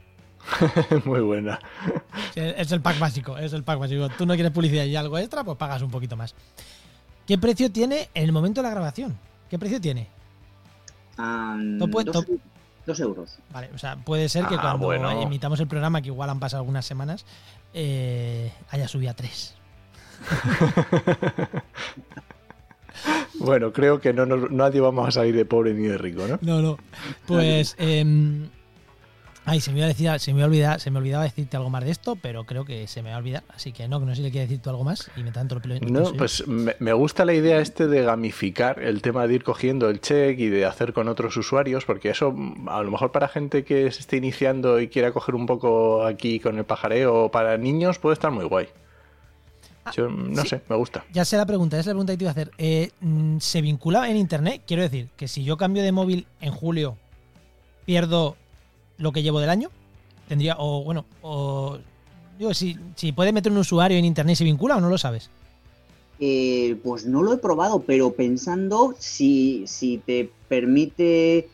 [1.06, 1.60] Muy buena.
[2.36, 4.08] es el pack básico, es el pack básico.
[4.18, 6.34] Tú no quieres publicidad y algo extra, pues pagas un poquito más.
[7.28, 9.18] ¿Qué precio tiene en el momento de la grabación?
[9.50, 10.08] ¿Qué precio tiene?
[11.18, 12.26] Um, Dos
[12.88, 13.38] euros.
[13.52, 16.62] Vale, o sea, puede ser que ah, cuando emitamos el programa, que igual han pasado
[16.62, 17.26] algunas semanas,
[17.74, 19.56] eh, haya subido a tres.
[23.40, 26.40] bueno, creo que no nadie vamos a salir de pobre ni de rico, ¿no?
[26.42, 26.78] No, no.
[27.26, 28.06] Pues eh,
[29.46, 31.84] Ay, se me, iba a decir, se, me olvidaba, se me olvidaba decirte algo más
[31.84, 33.44] de esto, pero creo que se me va a olvidar.
[33.54, 35.12] Así que no, que no sé si le quieres decir tú algo más.
[35.18, 39.28] Y me tanto lo No, pues me, gusta la idea este de gamificar el tema
[39.28, 42.34] de ir cogiendo el check y de hacer con otros usuarios, porque eso
[42.68, 46.40] a lo mejor para gente que se esté iniciando y quiera coger un poco aquí
[46.40, 48.68] con el pajareo, para niños puede estar muy guay.
[49.84, 51.04] Ah, Yo, no sé, me gusta.
[51.12, 52.52] Ya sé la pregunta, es la pregunta que te iba a hacer.
[52.58, 52.92] Eh,
[53.40, 54.62] ¿Se vincula en internet?
[54.66, 56.96] Quiero decir, que si yo cambio de móvil en julio,
[57.86, 58.38] pierdo
[59.04, 59.70] lo que llevo del año.
[60.28, 61.78] Tendría, o bueno, o
[62.40, 65.30] digo, si, si puede meter un usuario en internet se vincula o no lo sabes.
[66.20, 71.50] eh, pues no lo he probado, pero pensando si, si te permite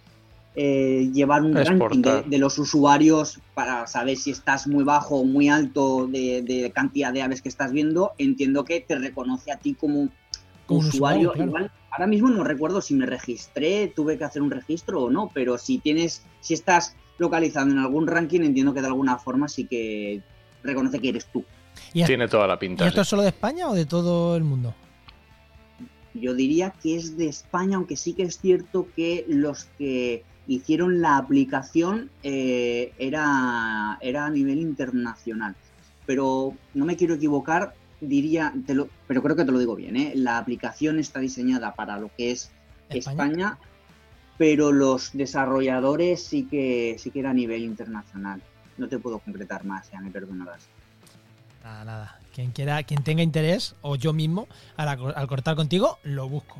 [0.55, 5.23] eh, llevar un ranking de, de, los usuarios para saber si estás muy bajo o
[5.23, 9.57] muy alto de, de, cantidad de aves que estás viendo, entiendo que te reconoce a
[9.57, 10.09] ti como,
[10.67, 11.29] como usuario.
[11.29, 11.49] usuario claro.
[11.49, 15.31] Igual, ahora mismo no recuerdo si me registré, tuve que hacer un registro o no,
[15.33, 19.65] pero si tienes, si estás localizado en algún ranking, entiendo que de alguna forma sí
[19.65, 20.21] que
[20.63, 21.45] reconoce que eres tú.
[21.93, 22.85] ¿Y Tiene toda la pinta.
[22.85, 23.01] ¿Y esto sí.
[23.01, 24.73] es solo de España o de todo el mundo?
[26.13, 31.01] Yo diría que es de España, aunque sí que es cierto que los que hicieron
[31.01, 35.55] la aplicación eh, era, era a nivel internacional.
[36.05, 39.95] Pero no me quiero equivocar, diría, te lo, pero creo que te lo digo bien,
[39.95, 40.13] ¿eh?
[40.15, 42.51] la aplicación está diseñada para lo que es
[42.89, 43.57] España, España
[44.39, 48.41] pero los desarrolladores sí que, sí que era a nivel internacional.
[48.77, 50.69] No te puedo concretar más, ya me perdonarás.
[51.61, 52.19] Nada, nada.
[52.33, 56.55] Quien quiera, quien tenga interés, o yo mismo, al, al cortar contigo, lo busco.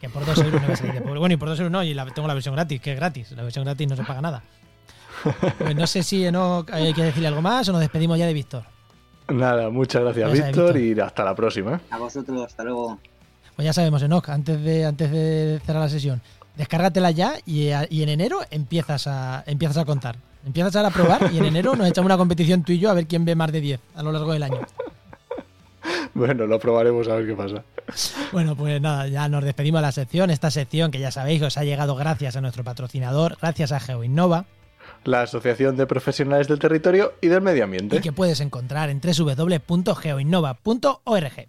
[0.00, 2.06] Que por dos euros no me salir Bueno, y por dos euros no, y la,
[2.06, 3.32] tengo la versión gratis, que es gratis.
[3.32, 4.42] La versión gratis no se paga nada.
[5.58, 8.32] Pues no sé si no hay que decirle algo más o nos despedimos ya de
[8.32, 8.64] Víctor.
[9.28, 11.80] Nada, muchas gracias, gracias Víctor, Víctor, y hasta la próxima.
[11.90, 12.98] A vosotros, hasta luego.
[13.56, 16.20] Pues ya sabemos, Enoch, antes de, antes de cerrar la sesión,
[16.56, 20.16] descárgatela ya y, y, en enero empiezas a, empiezas a contar.
[20.46, 23.06] Empiezas a probar y en enero nos echamos una competición tú y yo a ver
[23.06, 24.60] quién ve más de 10 a lo largo del año.
[26.14, 27.64] Bueno, lo probaremos a ver qué pasa.
[28.32, 30.30] Bueno, pues nada, ya nos despedimos de la sección.
[30.30, 34.46] Esta sección que ya sabéis os ha llegado gracias a nuestro patrocinador, gracias a GeoInnova.
[35.04, 37.96] La Asociación de Profesionales del Territorio y del Medio Ambiente.
[37.96, 41.48] Y que puedes encontrar en www.geoinnova.org.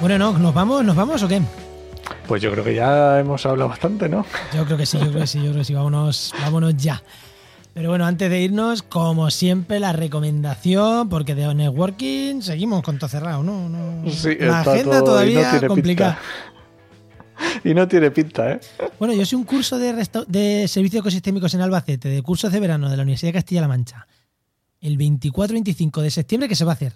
[0.00, 1.42] Bueno, no, ¿nos vamos, ¿nos vamos o qué?
[2.26, 4.24] Pues yo creo que ya hemos hablado bastante, ¿no?
[4.54, 7.02] Yo creo que sí, yo creo que sí, yo creo que sí, vámonos, vámonos ya.
[7.74, 13.10] Pero bueno, antes de irnos, como siempre, la recomendación, porque de networking seguimos con todo
[13.10, 13.68] cerrado, ¿no?
[13.68, 16.18] no sí, la agenda todo, todavía no complicada.
[17.64, 18.60] Y no tiene pinta, ¿eh?
[18.98, 19.94] Bueno, yo soy un curso de,
[20.28, 24.06] de servicios ecosistémicos en Albacete, de cursos de verano de la Universidad de Castilla-La Mancha,
[24.82, 26.92] el 24-25 de septiembre que se va a hacer.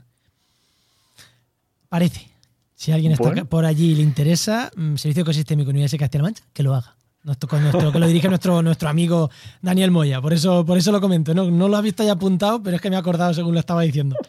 [1.88, 2.33] Parece.
[2.74, 3.44] Si alguien está bueno.
[3.46, 6.96] por allí y le interesa, mm, Servicio Ecosistémico Universidad de Castilla-La Mancha, que lo haga.
[7.22, 9.30] Nuestro, con nuestro, que lo dirige nuestro, nuestro amigo
[9.62, 10.20] Daniel Moya.
[10.20, 11.34] Por eso, por eso lo comento.
[11.34, 13.60] No, no lo has visto ya apuntado, pero es que me he acordado según lo
[13.60, 14.16] estaba diciendo.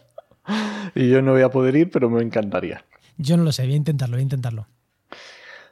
[0.93, 2.85] Y yo no voy a poder ir, pero me encantaría.
[3.17, 4.67] Yo no lo sé, voy a intentarlo, voy a intentarlo.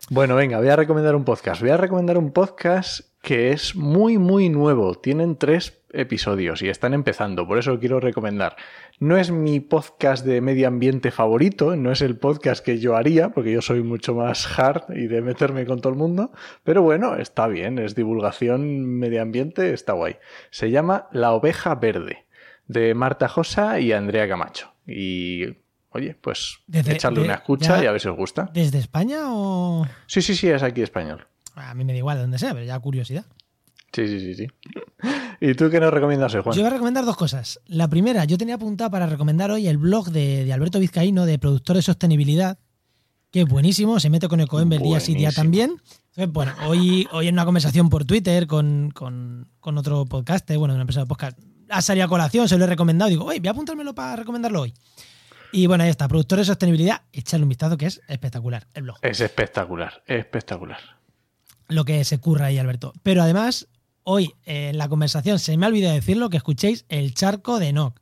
[0.10, 1.62] Bueno, venga, voy a recomendar un podcast.
[1.62, 4.96] Voy a recomendar un podcast que es muy, muy nuevo.
[4.96, 8.58] Tienen tres episodios y están empezando, por eso lo quiero recomendar.
[9.00, 13.30] No es mi podcast de medio ambiente favorito, no es el podcast que yo haría,
[13.30, 16.32] porque yo soy mucho más hard y de meterme con todo el mundo,
[16.66, 20.18] pero bueno, está bien, es divulgación medio ambiente, está guay.
[20.50, 22.26] Se llama La oveja verde,
[22.68, 24.74] de Marta Josa y Andrea Camacho.
[24.86, 25.63] Y
[25.94, 28.50] oye, pues Desde, echarle de, una escucha ya, y a ver si os gusta.
[28.54, 29.88] ¿Desde España o...?
[30.08, 31.28] Sí, sí, sí, es aquí español.
[31.56, 33.26] A mí me da igual de donde sea, pero ya curiosidad.
[33.94, 34.48] Sí, sí, sí, sí.
[35.40, 36.56] ¿Y tú qué nos recomiendas hoy, Juan?
[36.56, 37.60] Yo voy a recomendar dos cosas.
[37.68, 41.38] La primera, yo tenía apuntado para recomendar hoy el blog de, de Alberto Vizcaíno, de
[41.38, 42.58] productor de sostenibilidad,
[43.30, 45.82] que es buenísimo, se mete con Ecoembel día sí día también.
[46.16, 50.76] Entonces, bueno, hoy, hoy en una conversación por Twitter con, con, con otro podcast, bueno,
[50.76, 51.40] una empresa de podcast,
[51.70, 54.62] ha salido a colación, se lo he recomendado, digo, oye, voy a apuntármelo para recomendarlo
[54.62, 54.74] hoy.
[55.56, 58.98] Y bueno, ahí está, productor de sostenibilidad, echarle un vistazo que es espectacular, el blog.
[59.04, 60.80] Es espectacular, espectacular.
[61.68, 62.92] Lo que se curra ahí, Alberto.
[63.04, 63.68] Pero además,
[64.04, 67.68] hoy eh, en la conversación se me ha olvidado decirlo que escuchéis El Charco de
[67.68, 68.00] Enoch.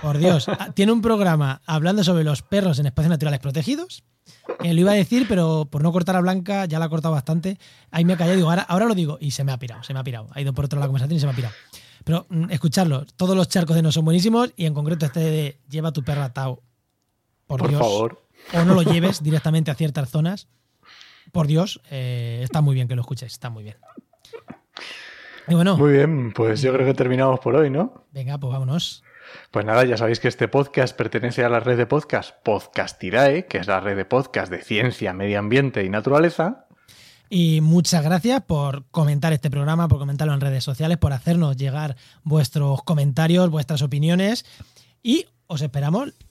[0.00, 4.02] Por Dios, tiene un programa hablando sobre los perros en espacios naturales protegidos.
[4.58, 7.12] Que lo iba a decir, pero por no cortar a Blanca, ya la ha cortado
[7.12, 7.58] bastante.
[7.90, 9.18] Ahí me he callado y digo, ahora, ahora lo digo.
[9.20, 10.28] Y se me ha pirado, se me ha pirado.
[10.32, 11.54] Ha ido por otro lado la conversación y se me ha pirado.
[12.02, 15.60] Pero mm, escucharlo, todos los charcos de Enoch son buenísimos y en concreto este de
[15.68, 16.62] lleva tu perra Tao.
[17.48, 17.80] Por, por Dios.
[17.80, 18.22] favor.
[18.54, 20.46] O no lo lleves directamente a ciertas zonas.
[21.32, 23.76] Por Dios, eh, está muy bien que lo escuchéis, está muy bien.
[25.48, 28.04] Y bueno, Muy bien, pues yo creo que terminamos por hoy, ¿no?
[28.12, 29.02] venga, pues vámonos.
[29.50, 33.58] Pues nada, ya sabéis que este podcast pertenece a la red de podcast Podcastidae, que
[33.58, 36.66] es la red de podcast de ciencia, medio ambiente y naturaleza.
[37.30, 41.96] Y muchas gracias por comentar este programa, por comentarlo en redes sociales, por hacernos llegar
[42.24, 44.46] vuestros comentarios, vuestras opiniones.
[45.02, 46.14] Y os esperamos